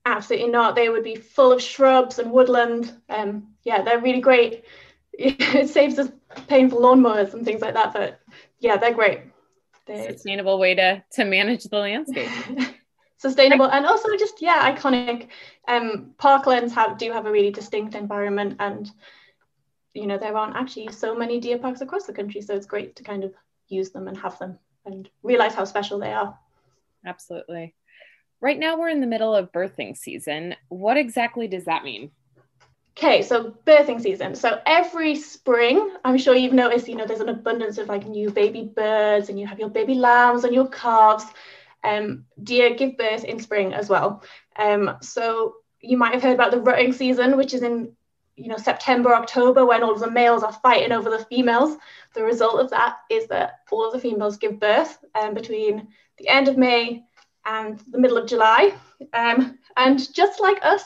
Absolutely 0.05 0.49
not. 0.49 0.75
They 0.75 0.89
would 0.89 1.03
be 1.03 1.15
full 1.15 1.51
of 1.51 1.61
shrubs 1.61 2.17
and 2.17 2.31
woodland. 2.31 2.91
Um, 3.07 3.49
yeah, 3.63 3.83
they're 3.83 4.01
really 4.01 4.21
great. 4.21 4.65
It 5.13 5.69
saves 5.69 5.99
us 5.99 6.09
paying 6.47 6.69
for 6.69 6.77
lawnmowers 6.77 7.33
and 7.33 7.45
things 7.45 7.61
like 7.61 7.73
that, 7.73 7.93
but 7.93 8.20
yeah, 8.61 8.77
they're 8.77 8.93
great. 8.93 9.21
They're... 9.85 10.13
Sustainable 10.13 10.59
way 10.59 10.75
to 10.75 11.03
to 11.13 11.25
manage 11.25 11.65
the 11.65 11.77
landscape. 11.77 12.29
Sustainable 13.17 13.65
and 13.65 13.85
also 13.85 14.15
just 14.17 14.41
yeah, 14.41 14.73
iconic. 14.73 15.27
Um, 15.67 16.13
parklands 16.17 16.71
have 16.71 16.97
do 16.97 17.11
have 17.11 17.25
a 17.25 17.31
really 17.31 17.51
distinct 17.51 17.95
environment, 17.95 18.55
and 18.59 18.89
you 19.93 20.07
know 20.07 20.17
there 20.17 20.35
aren't 20.35 20.55
actually 20.55 20.91
so 20.91 21.15
many 21.15 21.39
deer 21.39 21.57
parks 21.57 21.81
across 21.81 22.05
the 22.05 22.13
country, 22.13 22.41
so 22.41 22.55
it's 22.55 22.65
great 22.65 22.95
to 22.95 23.03
kind 23.03 23.23
of 23.23 23.33
use 23.67 23.91
them 23.91 24.07
and 24.07 24.17
have 24.17 24.39
them 24.39 24.57
and 24.85 25.09
realize 25.23 25.53
how 25.53 25.65
special 25.65 25.99
they 25.99 26.13
are. 26.13 26.37
Absolutely. 27.05 27.75
Right 28.41 28.57
now 28.57 28.77
we're 28.77 28.89
in 28.89 29.01
the 29.01 29.07
middle 29.07 29.35
of 29.35 29.51
birthing 29.51 29.95
season. 29.95 30.55
What 30.69 30.97
exactly 30.97 31.47
does 31.47 31.65
that 31.65 31.83
mean? 31.83 32.11
Okay, 32.97 33.21
so 33.21 33.55
birthing 33.65 34.01
season. 34.01 34.35
So 34.35 34.59
every 34.65 35.15
spring, 35.15 35.91
I'm 36.03 36.17
sure 36.17 36.35
you've 36.35 36.53
noticed, 36.53 36.87
you 36.87 36.95
know, 36.95 37.05
there's 37.05 37.21
an 37.21 37.29
abundance 37.29 37.77
of 37.77 37.87
like 37.87 38.05
new 38.05 38.29
baby 38.29 38.69
birds 38.75 39.29
and 39.29 39.39
you 39.39 39.47
have 39.47 39.59
your 39.59 39.69
baby 39.69 39.95
lambs 39.95 40.43
and 40.43 40.53
your 40.53 40.67
calves. 40.67 41.25
Um, 41.83 42.25
deer 42.43 42.75
give 42.75 42.97
birth 42.97 43.23
in 43.23 43.39
spring 43.39 43.73
as 43.73 43.89
well. 43.89 44.23
Um, 44.55 44.97
so 45.01 45.55
you 45.79 45.97
might 45.97 46.13
have 46.13 46.21
heard 46.21 46.35
about 46.35 46.51
the 46.51 46.61
rutting 46.61 46.93
season, 46.93 47.37
which 47.37 47.53
is 47.53 47.63
in, 47.63 47.93
you 48.35 48.49
know, 48.49 48.57
September, 48.57 49.15
October, 49.15 49.65
when 49.65 49.83
all 49.83 49.93
of 49.93 49.99
the 49.99 50.11
males 50.11 50.43
are 50.43 50.53
fighting 50.53 50.91
over 50.91 51.09
the 51.09 51.25
females. 51.25 51.77
The 52.13 52.23
result 52.23 52.59
of 52.59 52.69
that 52.71 52.97
is 53.09 53.27
that 53.27 53.61
all 53.71 53.87
of 53.87 53.93
the 53.93 53.99
females 53.99 54.37
give 54.37 54.59
birth 54.59 54.97
um, 55.19 55.33
between 55.33 55.87
the 56.17 56.27
end 56.27 56.49
of 56.49 56.57
May 56.57 57.03
and 57.45 57.79
the 57.89 57.97
middle 57.97 58.17
of 58.17 58.27
July. 58.27 58.73
Um, 59.13 59.57
and 59.77 60.13
just 60.13 60.39
like 60.39 60.63
us, 60.63 60.83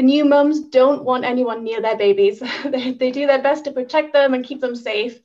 the 0.00 0.06
new 0.06 0.24
mums 0.24 0.60
don't 0.60 1.04
want 1.04 1.26
anyone 1.26 1.62
near 1.62 1.82
their 1.82 1.98
babies. 1.98 2.42
they, 2.64 2.92
they 2.92 3.10
do 3.10 3.26
their 3.26 3.42
best 3.42 3.66
to 3.66 3.70
protect 3.70 4.14
them 4.14 4.32
and 4.32 4.46
keep 4.46 4.58
them 4.62 4.74
safe. 4.74 5.20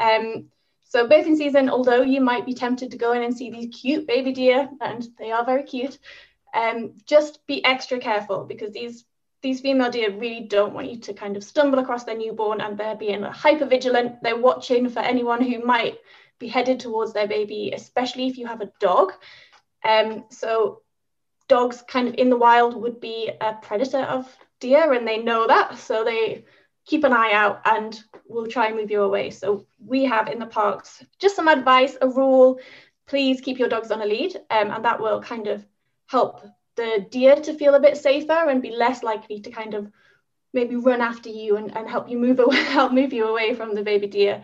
Um, 0.00 0.46
so 0.84 1.06
birthing 1.06 1.36
season, 1.36 1.68
although 1.68 2.00
you 2.00 2.22
might 2.22 2.46
be 2.46 2.54
tempted 2.54 2.90
to 2.90 2.96
go 2.96 3.12
in 3.12 3.22
and 3.22 3.36
see 3.36 3.50
these 3.50 3.68
cute 3.78 4.06
baby 4.06 4.32
deer, 4.32 4.70
and 4.80 5.06
they 5.18 5.30
are 5.30 5.44
very 5.44 5.64
cute, 5.64 5.98
um, 6.54 6.94
just 7.04 7.46
be 7.46 7.62
extra 7.66 7.98
careful 7.98 8.44
because 8.44 8.72
these 8.72 9.04
these 9.42 9.60
female 9.60 9.90
deer 9.90 10.10
really 10.10 10.46
don't 10.46 10.72
want 10.72 10.90
you 10.90 10.98
to 11.00 11.12
kind 11.12 11.36
of 11.36 11.44
stumble 11.44 11.78
across 11.78 12.04
their 12.04 12.16
newborn 12.16 12.62
and 12.62 12.78
they're 12.78 12.96
being 12.96 13.22
hyper 13.24 13.66
vigilant. 13.66 14.22
They're 14.22 14.40
watching 14.40 14.88
for 14.88 15.00
anyone 15.00 15.42
who 15.42 15.62
might 15.62 15.98
be 16.38 16.48
headed 16.48 16.80
towards 16.80 17.12
their 17.12 17.28
baby, 17.28 17.72
especially 17.74 18.26
if 18.26 18.38
you 18.38 18.46
have 18.46 18.62
a 18.62 18.72
dog. 18.80 19.12
Um, 19.86 20.24
so 20.30 20.80
dogs 21.54 21.82
kind 21.94 22.08
of 22.08 22.14
in 22.14 22.30
the 22.30 22.42
wild 22.46 22.74
would 22.74 22.98
be 23.00 23.30
a 23.40 23.52
predator 23.66 24.04
of 24.16 24.22
deer 24.58 24.92
and 24.92 25.06
they 25.06 25.18
know 25.18 25.46
that 25.46 25.78
so 25.78 26.02
they 26.04 26.44
keep 26.84 27.04
an 27.04 27.12
eye 27.12 27.32
out 27.32 27.60
and 27.64 28.02
will 28.26 28.48
try 28.48 28.66
and 28.66 28.76
move 28.76 28.90
you 28.90 29.02
away. 29.02 29.30
So 29.30 29.66
we 29.92 30.04
have 30.04 30.28
in 30.28 30.40
the 30.40 30.54
parks 30.60 31.04
just 31.20 31.36
some 31.36 31.48
advice 31.48 31.96
a 32.00 32.08
rule 32.08 32.58
please 33.06 33.40
keep 33.40 33.58
your 33.58 33.68
dogs 33.68 33.90
on 33.92 34.02
a 34.02 34.06
lead 34.14 34.34
um, 34.50 34.70
and 34.70 34.84
that 34.84 35.00
will 35.00 35.20
kind 35.20 35.46
of 35.46 35.64
help 36.06 36.42
the 36.74 37.06
deer 37.10 37.36
to 37.36 37.54
feel 37.54 37.74
a 37.74 37.84
bit 37.86 37.96
safer 37.96 38.40
and 38.50 38.60
be 38.60 38.74
less 38.84 39.02
likely 39.02 39.38
to 39.40 39.50
kind 39.50 39.74
of 39.74 39.90
maybe 40.52 40.76
run 40.76 41.00
after 41.00 41.28
you 41.28 41.56
and, 41.56 41.76
and 41.76 41.88
help 41.88 42.08
you 42.08 42.18
move 42.18 42.38
away 42.44 42.62
help 42.78 42.92
move 42.92 43.12
you 43.12 43.28
away 43.28 43.54
from 43.54 43.74
the 43.74 43.82
baby 43.90 44.08
deer. 44.08 44.42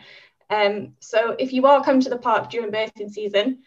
Um, 0.49 0.95
so 1.01 1.35
if 1.39 1.53
you 1.53 1.67
are 1.67 1.85
coming 1.85 2.03
to 2.03 2.11
the 2.11 2.25
park 2.29 2.51
during 2.51 2.71
birthing 2.71 3.11
season 3.11 3.63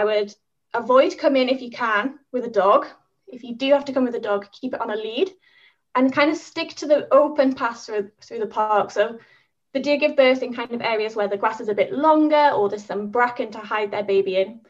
i 0.00 0.04
would 0.04 0.30
avoid 0.74 1.18
coming 1.18 1.48
if 1.48 1.60
you 1.60 1.70
can 1.70 2.18
with 2.32 2.44
a 2.44 2.50
dog. 2.50 2.86
If 3.26 3.42
you 3.42 3.54
do 3.54 3.72
have 3.72 3.84
to 3.86 3.92
come 3.92 4.04
with 4.04 4.14
a 4.14 4.20
dog, 4.20 4.46
keep 4.52 4.74
it 4.74 4.80
on 4.80 4.90
a 4.90 4.96
lead 4.96 5.30
and 5.94 6.12
kind 6.12 6.30
of 6.30 6.36
stick 6.36 6.74
to 6.76 6.86
the 6.86 7.12
open 7.12 7.54
paths 7.54 7.86
through, 7.86 8.10
through 8.20 8.38
the 8.38 8.46
park. 8.46 8.90
So 8.90 9.18
the 9.72 9.80
deer 9.80 9.98
give 9.98 10.16
birth 10.16 10.42
in 10.42 10.54
kind 10.54 10.72
of 10.72 10.80
areas 10.80 11.14
where 11.14 11.28
the 11.28 11.36
grass 11.36 11.60
is 11.60 11.68
a 11.68 11.74
bit 11.74 11.92
longer 11.92 12.50
or 12.54 12.68
there's 12.68 12.84
some 12.84 13.08
bracken 13.08 13.50
to 13.52 13.58
hide 13.58 13.90
their 13.90 14.04
baby 14.04 14.36
in. 14.36 14.60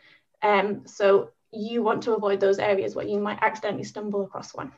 Um, 0.42 0.86
so 0.86 1.30
you 1.52 1.82
want 1.82 2.02
to 2.04 2.14
avoid 2.14 2.40
those 2.40 2.58
areas 2.58 2.94
where 2.94 3.06
you 3.06 3.18
might 3.18 3.38
accidentally 3.40 3.84
stumble 3.84 4.24
across 4.24 4.54
one. 4.54 4.72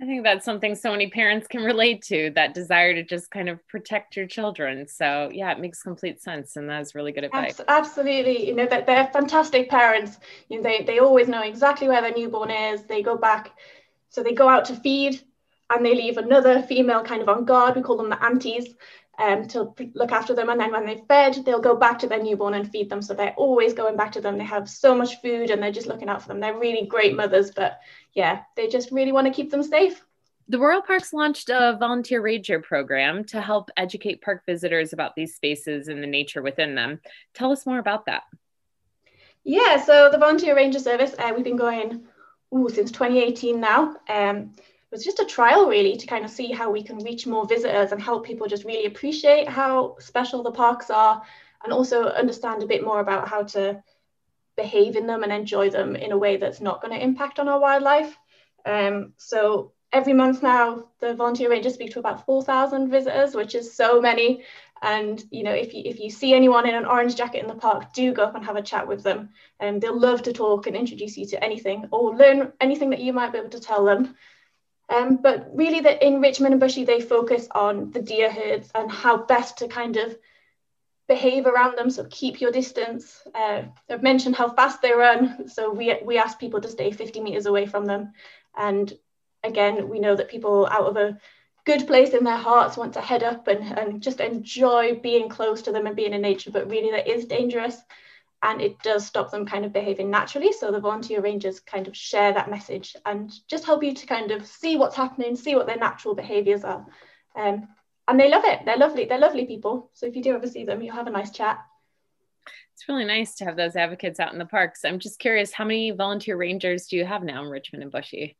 I 0.00 0.04
think 0.04 0.24
that's 0.24 0.44
something 0.44 0.74
so 0.74 0.90
many 0.90 1.08
parents 1.08 1.46
can 1.46 1.62
relate 1.64 2.02
to 2.02 2.30
that 2.34 2.54
desire 2.54 2.94
to 2.94 3.02
just 3.02 3.30
kind 3.30 3.48
of 3.48 3.66
protect 3.68 4.16
your 4.16 4.26
children. 4.26 4.86
So, 4.86 5.30
yeah, 5.32 5.52
it 5.52 5.58
makes 5.58 5.82
complete 5.82 6.20
sense. 6.20 6.56
And 6.56 6.68
that's 6.68 6.94
really 6.94 7.12
good 7.12 7.24
advice. 7.24 7.60
Absolutely. 7.66 8.46
You 8.46 8.54
know, 8.54 8.66
that 8.66 8.86
they're 8.86 9.08
fantastic 9.12 9.70
parents. 9.70 10.18
You 10.48 10.58
know, 10.58 10.62
they, 10.62 10.82
they 10.84 10.98
always 10.98 11.28
know 11.28 11.42
exactly 11.42 11.88
where 11.88 12.02
their 12.02 12.14
newborn 12.14 12.50
is. 12.50 12.82
They 12.82 13.02
go 13.02 13.16
back, 13.16 13.52
so 14.08 14.22
they 14.22 14.32
go 14.32 14.48
out 14.48 14.66
to 14.66 14.76
feed 14.76 15.20
and 15.70 15.84
they 15.84 15.94
leave 15.94 16.16
another 16.18 16.62
female 16.62 17.02
kind 17.02 17.22
of 17.22 17.28
on 17.28 17.44
guard. 17.44 17.76
We 17.76 17.82
call 17.82 17.96
them 17.96 18.10
the 18.10 18.22
aunties 18.22 18.74
um, 19.18 19.46
to 19.48 19.72
look 19.94 20.12
after 20.12 20.34
them. 20.34 20.48
And 20.48 20.60
then 20.60 20.72
when 20.72 20.86
they've 20.86 21.04
fed, 21.08 21.44
they'll 21.44 21.60
go 21.60 21.76
back 21.76 21.98
to 22.00 22.06
their 22.06 22.22
newborn 22.22 22.54
and 22.54 22.70
feed 22.70 22.90
them. 22.90 23.02
So 23.02 23.14
they're 23.14 23.34
always 23.36 23.72
going 23.72 23.96
back 23.96 24.12
to 24.12 24.20
them. 24.20 24.38
They 24.38 24.44
have 24.44 24.68
so 24.68 24.94
much 24.94 25.20
food 25.20 25.50
and 25.50 25.62
they're 25.62 25.72
just 25.72 25.86
looking 25.86 26.08
out 26.08 26.22
for 26.22 26.28
them. 26.28 26.40
They're 26.40 26.58
really 26.58 26.86
great 26.86 27.16
mothers, 27.16 27.50
but 27.50 27.80
yeah, 28.12 28.42
they 28.56 28.68
just 28.68 28.92
really 28.92 29.12
want 29.12 29.26
to 29.26 29.32
keep 29.32 29.50
them 29.50 29.62
safe. 29.62 30.02
The 30.48 30.58
Royal 30.58 30.82
Parks 30.82 31.12
launched 31.12 31.48
a 31.50 31.76
volunteer 31.78 32.22
ranger 32.22 32.60
program 32.60 33.24
to 33.24 33.40
help 33.40 33.70
educate 33.76 34.22
park 34.22 34.44
visitors 34.46 34.92
about 34.92 35.16
these 35.16 35.34
spaces 35.34 35.88
and 35.88 36.00
the 36.02 36.06
nature 36.06 36.40
within 36.40 36.76
them. 36.76 37.00
Tell 37.34 37.50
us 37.50 37.66
more 37.66 37.78
about 37.78 38.06
that. 38.06 38.22
Yeah, 39.42 39.82
so 39.82 40.08
the 40.10 40.18
volunteer 40.18 40.54
ranger 40.54 40.78
service, 40.78 41.14
uh, 41.18 41.32
we've 41.34 41.44
been 41.44 41.56
going 41.56 42.04
ooh, 42.54 42.68
since 42.68 42.92
2018 42.92 43.60
now. 43.60 43.96
Um, 44.08 44.52
was 44.90 45.04
just 45.04 45.20
a 45.20 45.24
trial 45.24 45.68
really 45.68 45.96
to 45.96 46.06
kind 46.06 46.24
of 46.24 46.30
see 46.30 46.52
how 46.52 46.70
we 46.70 46.82
can 46.82 46.98
reach 46.98 47.26
more 47.26 47.46
visitors 47.46 47.92
and 47.92 48.00
help 48.00 48.24
people 48.24 48.46
just 48.46 48.64
really 48.64 48.86
appreciate 48.86 49.48
how 49.48 49.96
special 49.98 50.42
the 50.42 50.50
parks 50.50 50.90
are 50.90 51.22
and 51.64 51.72
also 51.72 52.04
understand 52.04 52.62
a 52.62 52.66
bit 52.66 52.84
more 52.84 53.00
about 53.00 53.28
how 53.28 53.42
to 53.42 53.82
behave 54.56 54.96
in 54.96 55.06
them 55.06 55.22
and 55.22 55.32
enjoy 55.32 55.70
them 55.70 55.96
in 55.96 56.12
a 56.12 56.18
way 56.18 56.36
that's 56.36 56.60
not 56.60 56.80
going 56.80 56.92
to 56.96 57.04
impact 57.04 57.38
on 57.38 57.48
our 57.48 57.60
wildlife. 57.60 58.16
Um, 58.64 59.12
so 59.16 59.72
every 59.92 60.12
month 60.12 60.42
now, 60.42 60.88
the 61.00 61.14
volunteer 61.14 61.50
rangers 61.50 61.74
speak 61.74 61.92
to 61.92 61.98
about 61.98 62.24
4,000 62.24 62.90
visitors, 62.90 63.34
which 63.34 63.54
is 63.54 63.74
so 63.74 64.00
many. 64.00 64.44
And 64.82 65.22
you 65.30 65.42
know, 65.42 65.52
if 65.52 65.72
you 65.72 65.82
if 65.86 66.00
you 66.00 66.10
see 66.10 66.34
anyone 66.34 66.68
in 66.68 66.74
an 66.74 66.84
orange 66.84 67.16
jacket 67.16 67.40
in 67.40 67.48
the 67.48 67.54
park, 67.54 67.94
do 67.94 68.12
go 68.12 68.24
up 68.24 68.34
and 68.34 68.44
have 68.44 68.56
a 68.56 68.62
chat 68.62 68.86
with 68.86 69.02
them. 69.02 69.30
And 69.58 69.80
they'll 69.80 69.98
love 69.98 70.22
to 70.22 70.32
talk 70.32 70.66
and 70.66 70.76
introduce 70.76 71.16
you 71.16 71.26
to 71.26 71.42
anything 71.42 71.86
or 71.90 72.14
learn 72.14 72.52
anything 72.60 72.90
that 72.90 73.00
you 73.00 73.12
might 73.14 73.32
be 73.32 73.38
able 73.38 73.50
to 73.50 73.60
tell 73.60 73.84
them. 73.84 74.14
Um, 74.88 75.16
but 75.16 75.50
really, 75.52 75.80
that 75.80 76.02
in 76.02 76.20
Richmond 76.20 76.54
and 76.54 76.60
Bushy, 76.60 76.84
they 76.84 77.00
focus 77.00 77.48
on 77.52 77.90
the 77.90 78.00
deer 78.00 78.30
herds 78.30 78.70
and 78.74 78.90
how 78.90 79.16
best 79.16 79.58
to 79.58 79.68
kind 79.68 79.96
of 79.96 80.16
behave 81.08 81.46
around 81.46 81.76
them. 81.76 81.90
So 81.90 82.06
keep 82.10 82.40
your 82.40 82.52
distance. 82.52 83.22
Uh, 83.34 83.62
I've 83.90 84.02
mentioned 84.02 84.36
how 84.36 84.48
fast 84.48 84.82
they 84.82 84.92
run. 84.92 85.48
So 85.48 85.70
we, 85.72 85.96
we 86.04 86.18
ask 86.18 86.38
people 86.38 86.60
to 86.60 86.68
stay 86.68 86.90
50 86.90 87.20
meters 87.20 87.46
away 87.46 87.66
from 87.66 87.84
them. 87.84 88.12
And 88.56 88.92
again, 89.44 89.88
we 89.88 90.00
know 90.00 90.16
that 90.16 90.28
people 90.28 90.66
out 90.66 90.86
of 90.86 90.96
a 90.96 91.18
good 91.64 91.86
place 91.86 92.10
in 92.10 92.24
their 92.24 92.36
hearts 92.36 92.76
want 92.76 92.94
to 92.94 93.00
head 93.00 93.22
up 93.22 93.48
and, 93.48 93.78
and 93.78 94.02
just 94.02 94.20
enjoy 94.20 94.94
being 94.94 95.28
close 95.28 95.62
to 95.62 95.72
them 95.72 95.86
and 95.86 95.96
being 95.96 96.12
in 96.12 96.22
nature, 96.22 96.50
but 96.50 96.70
really 96.70 96.92
that 96.92 97.08
is 97.08 97.24
dangerous 97.24 97.76
and 98.42 98.60
it 98.60 98.80
does 98.82 99.06
stop 99.06 99.30
them 99.30 99.46
kind 99.46 99.64
of 99.64 99.72
behaving 99.72 100.10
naturally. 100.10 100.52
So 100.52 100.70
the 100.70 100.80
volunteer 100.80 101.20
rangers 101.20 101.60
kind 101.60 101.88
of 101.88 101.96
share 101.96 102.32
that 102.32 102.50
message 102.50 102.94
and 103.04 103.32
just 103.48 103.64
help 103.64 103.82
you 103.82 103.94
to 103.94 104.06
kind 104.06 104.30
of 104.30 104.46
see 104.46 104.76
what's 104.76 104.96
happening, 104.96 105.36
see 105.36 105.54
what 105.54 105.66
their 105.66 105.78
natural 105.78 106.14
behaviors 106.14 106.64
are. 106.64 106.86
Um, 107.34 107.68
and 108.08 108.20
they 108.20 108.30
love 108.30 108.44
it. 108.44 108.64
They're 108.64 108.76
lovely. 108.76 109.06
They're 109.06 109.18
lovely 109.18 109.46
people. 109.46 109.90
So 109.94 110.06
if 110.06 110.14
you 110.14 110.22
do 110.22 110.34
ever 110.34 110.46
see 110.46 110.64
them, 110.64 110.82
you'll 110.82 110.94
have 110.94 111.08
a 111.08 111.10
nice 111.10 111.30
chat. 111.30 111.58
It's 112.74 112.88
really 112.88 113.04
nice 113.04 113.36
to 113.36 113.44
have 113.46 113.56
those 113.56 113.74
advocates 113.74 114.20
out 114.20 114.32
in 114.32 114.38
the 114.38 114.44
parks. 114.44 114.84
I'm 114.84 114.98
just 114.98 115.18
curious, 115.18 115.52
how 115.52 115.64
many 115.64 115.90
volunteer 115.92 116.36
rangers 116.36 116.86
do 116.86 116.96
you 116.96 117.06
have 117.06 117.24
now 117.24 117.42
in 117.42 117.48
Richmond 117.48 117.82
and 117.82 117.90
Bushy? 117.90 118.36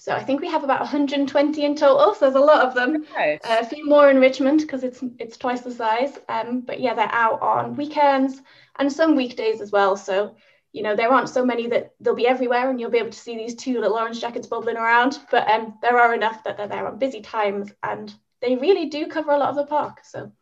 So 0.00 0.12
I 0.12 0.22
think 0.22 0.40
we 0.40 0.48
have 0.48 0.64
about 0.64 0.80
120 0.80 1.64
in 1.64 1.74
total. 1.74 2.14
So 2.14 2.20
there's 2.26 2.34
a 2.34 2.40
lot 2.40 2.66
of 2.66 2.74
them. 2.74 3.06
Right. 3.14 3.40
Uh, 3.44 3.58
a 3.60 3.66
few 3.66 3.86
more 3.86 4.10
in 4.10 4.18
Richmond 4.18 4.60
because 4.60 4.84
it's 4.84 5.02
it's 5.18 5.36
twice 5.36 5.62
the 5.62 5.70
size. 5.70 6.18
Um, 6.28 6.60
but 6.60 6.80
yeah, 6.80 6.94
they're 6.94 7.12
out 7.12 7.40
on 7.40 7.76
weekends 7.76 8.42
and 8.78 8.92
some 8.92 9.16
weekdays 9.16 9.60
as 9.60 9.72
well. 9.72 9.96
So 9.96 10.36
you 10.72 10.82
know 10.82 10.96
there 10.96 11.12
aren't 11.12 11.28
so 11.28 11.44
many 11.44 11.68
that 11.68 11.92
they'll 12.00 12.14
be 12.14 12.26
everywhere, 12.26 12.68
and 12.68 12.80
you'll 12.80 12.90
be 12.90 12.98
able 12.98 13.10
to 13.10 13.18
see 13.18 13.36
these 13.36 13.54
two 13.54 13.80
little 13.80 13.96
orange 13.96 14.20
jackets 14.20 14.46
bubbling 14.46 14.76
around. 14.76 15.18
But 15.30 15.48
um, 15.48 15.78
there 15.80 15.98
are 15.98 16.14
enough 16.14 16.44
that 16.44 16.56
they're 16.56 16.68
there 16.68 16.86
on 16.86 16.98
busy 16.98 17.22
times, 17.22 17.72
and 17.82 18.12
they 18.42 18.56
really 18.56 18.86
do 18.86 19.06
cover 19.06 19.32
a 19.32 19.38
lot 19.38 19.50
of 19.50 19.56
the 19.56 19.66
park. 19.66 20.00
So 20.04 20.32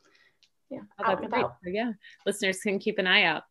yeah, 0.70 0.80
oh, 0.98 1.04
out 1.04 1.18
and 1.18 1.26
about. 1.26 1.56
Yeah, 1.64 1.92
listeners 2.26 2.60
can 2.60 2.78
keep 2.78 2.98
an 2.98 3.06
eye 3.06 3.24
out. 3.24 3.42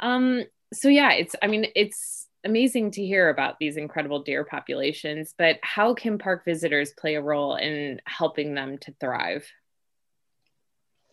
Um, 0.00 0.44
so 0.72 0.88
yeah, 0.88 1.12
it's 1.12 1.34
I 1.42 1.46
mean 1.46 1.66
it's 1.74 2.17
amazing 2.44 2.92
to 2.92 3.04
hear 3.04 3.28
about 3.28 3.58
these 3.58 3.76
incredible 3.76 4.22
deer 4.22 4.44
populations, 4.44 5.34
but 5.36 5.58
how 5.62 5.94
can 5.94 6.18
park 6.18 6.44
visitors 6.44 6.92
play 6.98 7.16
a 7.16 7.22
role 7.22 7.56
in 7.56 8.00
helping 8.04 8.54
them 8.54 8.78
to 8.78 8.94
thrive? 9.00 9.46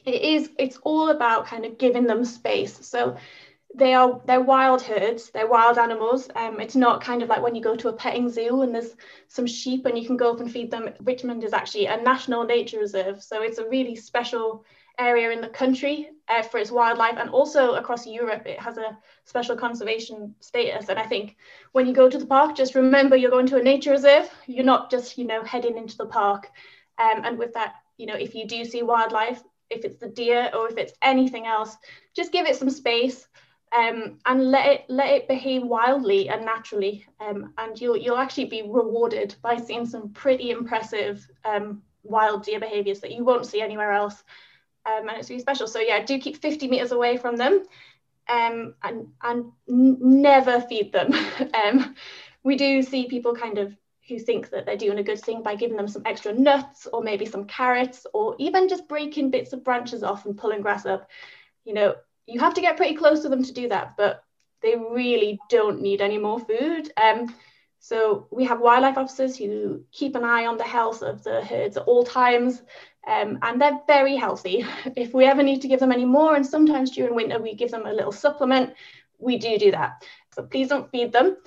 It 0.05 0.21
is, 0.21 0.49
it's 0.59 0.77
all 0.83 1.09
about 1.09 1.47
kind 1.47 1.65
of 1.65 1.77
giving 1.77 2.05
them 2.05 2.25
space. 2.25 2.85
So 2.88 3.17
they 3.75 3.93
are 3.93 4.21
they're 4.25 4.41
wild 4.41 4.81
herds 4.81 5.29
they're 5.31 5.47
wild 5.47 5.77
animals 5.77 6.29
um, 6.35 6.59
it's 6.61 6.75
not 6.75 7.03
kind 7.03 7.21
of 7.21 7.29
like 7.29 7.41
when 7.41 7.55
you 7.55 7.61
go 7.61 7.75
to 7.75 7.89
a 7.89 7.93
petting 7.93 8.29
zoo 8.29 8.61
and 8.61 8.73
there's 8.73 8.95
some 9.27 9.45
sheep 9.45 9.85
and 9.85 9.97
you 9.97 10.05
can 10.05 10.15
go 10.15 10.31
up 10.31 10.39
and 10.39 10.51
feed 10.51 10.71
them 10.71 10.89
richmond 11.03 11.43
is 11.43 11.53
actually 11.53 11.85
a 11.88 12.01
national 12.01 12.45
nature 12.45 12.79
reserve 12.79 13.21
so 13.21 13.41
it's 13.41 13.57
a 13.57 13.67
really 13.67 13.95
special 13.95 14.63
area 14.99 15.31
in 15.31 15.41
the 15.41 15.47
country 15.47 16.10
uh, 16.27 16.41
for 16.41 16.58
its 16.58 16.71
wildlife 16.71 17.15
and 17.17 17.29
also 17.29 17.75
across 17.75 18.08
Europe 18.08 18.43
it 18.45 18.60
has 18.60 18.77
a 18.77 18.97
special 19.25 19.55
conservation 19.55 20.34
status. 20.39 20.89
And 20.89 20.99
I 20.99 21.05
think 21.05 21.38
when 21.71 21.86
you 21.86 21.93
go 21.93 22.10
to 22.10 22.17
the 22.17 22.25
park 22.25 22.55
just 22.55 22.75
remember 22.75 23.15
you're 23.15 23.31
going 23.31 23.47
to 23.47 23.58
a 23.58 23.63
nature 23.63 23.91
reserve. 23.91 24.29
You're 24.47 24.65
not 24.65 24.89
just 24.89 25.17
you 25.17 25.25
know 25.25 25.43
heading 25.43 25.77
into 25.77 25.97
the 25.97 26.05
park. 26.05 26.49
Um, 26.97 27.23
and 27.25 27.38
with 27.38 27.53
that 27.53 27.75
you 27.97 28.05
know 28.05 28.15
if 28.15 28.36
you 28.36 28.47
do 28.47 28.65
see 28.65 28.84
wildlife 28.84 29.41
if 29.69 29.84
it's 29.84 29.97
the 29.97 30.08
deer 30.08 30.51
or 30.53 30.69
if 30.69 30.77
it's 30.77 30.93
anything 31.01 31.47
else 31.47 31.75
just 32.15 32.31
give 32.31 32.45
it 32.45 32.55
some 32.55 32.69
space 32.69 33.27
um, 33.75 34.19
and 34.25 34.51
let 34.51 34.67
it 34.67 34.86
let 34.88 35.10
it 35.10 35.27
behave 35.27 35.63
wildly 35.63 36.29
and 36.29 36.45
naturally, 36.45 37.05
um, 37.19 37.53
and 37.58 37.79
you'll 37.79 37.97
you'll 37.97 38.17
actually 38.17 38.45
be 38.45 38.62
rewarded 38.62 39.36
by 39.41 39.58
seeing 39.58 39.86
some 39.86 40.10
pretty 40.10 40.51
impressive 40.51 41.27
um, 41.43 41.81
wild 42.03 42.43
deer 42.43 42.60
behaviors 42.60 42.99
that 43.01 43.12
you 43.12 43.23
won't 43.23 43.45
see 43.45 43.62
anywhere 43.62 43.91
else, 43.91 44.23
um, 44.86 45.08
and 45.10 45.17
it's 45.17 45.30
really 45.30 45.41
special. 45.41 45.67
So 45.67 45.80
yeah, 45.80 46.04
do 46.04 46.19
keep 46.19 46.38
50 46.38 46.67
meters 46.67 46.91
away 46.91 47.17
from 47.17 47.36
them, 47.38 47.63
um, 48.28 48.76
and 48.84 49.08
and 49.21 49.52
n- 49.69 49.98
never 50.00 50.62
feed 50.62 50.91
them. 50.91 51.13
Um, 51.65 51.95
we 52.43 52.56
do 52.56 52.84
see 52.84 53.08
people 53.08 53.36
kind 53.36 53.58
of 53.58 53.76
who 54.08 54.19
think 54.19 54.52
that 54.52 54.65
they're 54.65 54.78
doing 54.78 55.00
a 55.00 55.04
good 55.04 55.19
thing 55.19 55.41
by 55.41 55.56
giving 55.56 55.78
them 55.78 55.88
some 55.88 56.04
extra 56.06 56.32
nuts 56.32 56.88
or 56.93 57.02
maybe 57.02 57.26
some 57.26 57.45
carrots 57.45 58.06
or 58.13 58.36
even 58.38 58.69
just 58.69 58.88
breaking 58.88 59.32
bits 59.32 59.52
of 59.52 59.63
branches 59.63 60.04
off 60.04 60.26
and 60.26 60.38
pulling 60.38 60.62
grass 60.62 60.86
up. 60.86 61.10
You 61.63 61.74
know, 61.74 61.95
you 62.28 62.39
have 62.39 62.54
to 62.54 62.62
get 62.62 62.78
pretty 62.78 62.95
close 62.95 63.21
to 63.21 63.30
them 63.30 63.43
to 63.43 63.54
do 63.54 63.69
that, 63.69 63.98
but 63.98 64.24
they 64.62 64.76
really 64.76 65.39
don't 65.50 65.82
need 65.82 66.02
any 66.02 66.19
more 66.19 66.39
food. 66.39 66.91
Um, 66.98 67.34
so 67.80 68.28
we 68.32 68.45
have 68.45 68.62
wildlife 68.62 68.98
officers 68.98 69.38
who 69.38 69.84
keep 69.91 70.15
an 70.15 70.24
eye 70.24 70.45
on 70.48 70.58
the 70.58 70.63
health 70.63 71.02
of 71.02 71.24
the 71.24 71.43
herds 71.43 71.78
at 71.78 71.84
all 71.84 72.04
times, 72.04 72.62
um, 73.08 73.39
and 73.41 73.62
they're 73.62 73.82
very 73.88 74.15
healthy. 74.15 74.65
If 74.96 75.13
we 75.13 75.26
ever 75.26 75.44
need 75.44 75.62
to 75.62 75.68
give 75.68 75.80
them 75.80 75.91
any 75.91 76.06
more, 76.06 76.36
and 76.36 76.46
sometimes 76.46 76.91
during 76.91 77.15
winter 77.15 77.39
we 77.39 77.54
give 77.56 77.72
them 77.72 77.86
a 77.86 77.94
little 77.94 78.12
supplement, 78.12 78.74
we 79.20 79.38
do 79.38 79.58
do 79.58 79.72
that. 79.72 80.04
So 80.34 80.44
please 80.44 80.70
don't 80.70 80.89
feed 80.91 81.12
them 81.12 81.38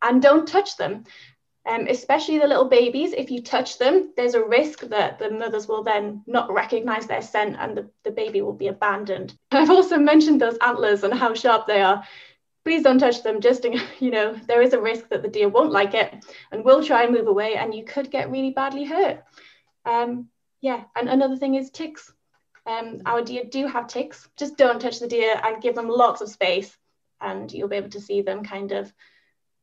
and 0.00 0.22
don't 0.22 0.46
touch 0.48 0.76
them. 0.76 1.04
Um, 1.64 1.86
especially 1.88 2.40
the 2.40 2.48
little 2.48 2.68
babies, 2.68 3.12
if 3.12 3.30
you 3.30 3.40
touch 3.40 3.78
them, 3.78 4.12
there's 4.16 4.34
a 4.34 4.44
risk 4.44 4.80
that 4.88 5.20
the 5.20 5.30
mothers 5.30 5.68
will 5.68 5.84
then 5.84 6.24
not 6.26 6.52
recognize 6.52 7.06
their 7.06 7.22
scent 7.22 7.56
and 7.56 7.76
the, 7.76 7.88
the 8.02 8.10
baby 8.10 8.42
will 8.42 8.52
be 8.52 8.66
abandoned. 8.66 9.38
I've 9.52 9.70
also 9.70 9.96
mentioned 9.96 10.40
those 10.40 10.58
antlers 10.60 11.04
and 11.04 11.14
how 11.14 11.34
sharp 11.34 11.68
they 11.68 11.80
are. 11.80 12.02
Please 12.64 12.82
don't 12.82 12.98
touch 12.98 13.22
them, 13.22 13.40
just, 13.40 13.64
in, 13.64 13.80
you 14.00 14.10
know, 14.10 14.34
there 14.48 14.60
is 14.60 14.72
a 14.72 14.80
risk 14.80 15.08
that 15.10 15.22
the 15.22 15.28
deer 15.28 15.48
won't 15.48 15.70
like 15.70 15.94
it 15.94 16.12
and 16.50 16.64
will 16.64 16.82
try 16.82 17.04
and 17.04 17.12
move 17.12 17.28
away 17.28 17.54
and 17.54 17.72
you 17.72 17.84
could 17.84 18.10
get 18.10 18.30
really 18.30 18.50
badly 18.50 18.84
hurt. 18.84 19.22
Um, 19.84 20.28
yeah, 20.62 20.84
and 20.96 21.08
another 21.08 21.36
thing 21.36 21.56
is 21.56 21.70
ticks. 21.70 22.10
Um, 22.64 23.02
our 23.04 23.20
deer 23.20 23.42
do 23.44 23.66
have 23.66 23.88
ticks. 23.88 24.28
Just 24.38 24.56
don't 24.56 24.80
touch 24.80 25.00
the 25.00 25.08
deer 25.08 25.38
and 25.44 25.60
give 25.60 25.74
them 25.74 25.88
lots 25.88 26.22
of 26.22 26.30
space 26.30 26.74
and 27.20 27.52
you'll 27.52 27.68
be 27.68 27.76
able 27.76 27.90
to 27.90 28.00
see 28.00 28.22
them 28.22 28.44
kind 28.44 28.72
of 28.72 28.92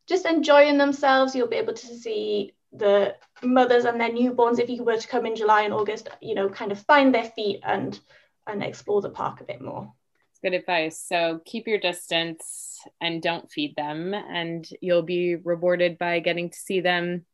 just 0.08 0.26
enjoying 0.26 0.78
themselves. 0.78 1.36
You'll 1.36 1.48
be 1.48 1.58
able 1.58 1.74
to 1.74 1.96
see 1.96 2.54
the 2.72 3.16
mothers 3.42 3.86
and 3.86 4.00
their 4.00 4.12
newborns, 4.12 4.60
if 4.60 4.70
you 4.70 4.84
were 4.84 4.98
to 4.98 5.08
come 5.08 5.26
in 5.26 5.36
July 5.36 5.64
and 5.64 5.74
August, 5.74 6.10
you 6.22 6.36
know, 6.36 6.50
kind 6.50 6.72
of 6.72 6.80
find 6.82 7.14
their 7.14 7.24
feet 7.24 7.62
and 7.64 8.00
and 8.48 8.64
explore 8.64 9.02
the 9.02 9.10
park 9.10 9.42
a 9.42 9.44
bit 9.44 9.62
more. 9.62 9.94
Good 10.42 10.54
advice. 10.54 11.04
So 11.06 11.42
keep 11.46 11.68
your 11.68 11.80
distance 11.80 12.80
and 13.02 13.22
don't 13.22 13.52
feed 13.52 13.76
them, 13.76 14.14
and 14.14 14.68
you'll 14.82 15.04
be 15.04 15.36
rewarded 15.36 15.98
by 15.98 16.20
getting 16.20 16.50
to 16.50 16.58
see 16.58 16.82
them 16.82 17.26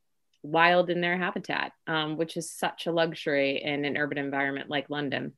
wild 0.45 0.89
in 0.89 1.01
their 1.01 1.17
habitat, 1.17 1.71
um, 1.87 2.17
which 2.17 2.37
is 2.37 2.51
such 2.51 2.87
a 2.87 2.91
luxury 2.91 3.61
in 3.63 3.85
an 3.85 3.97
urban 3.97 4.17
environment 4.17 4.69
like 4.69 4.89
London. 4.89 5.33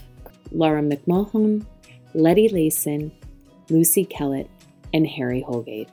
Laura 0.51 0.81
McMahon, 0.81 1.65
Letty 2.13 2.49
Layson, 2.49 3.11
Lucy 3.69 4.05
Kellett, 4.05 4.49
and 4.93 5.07
Harry 5.07 5.41
Holgate. 5.41 5.89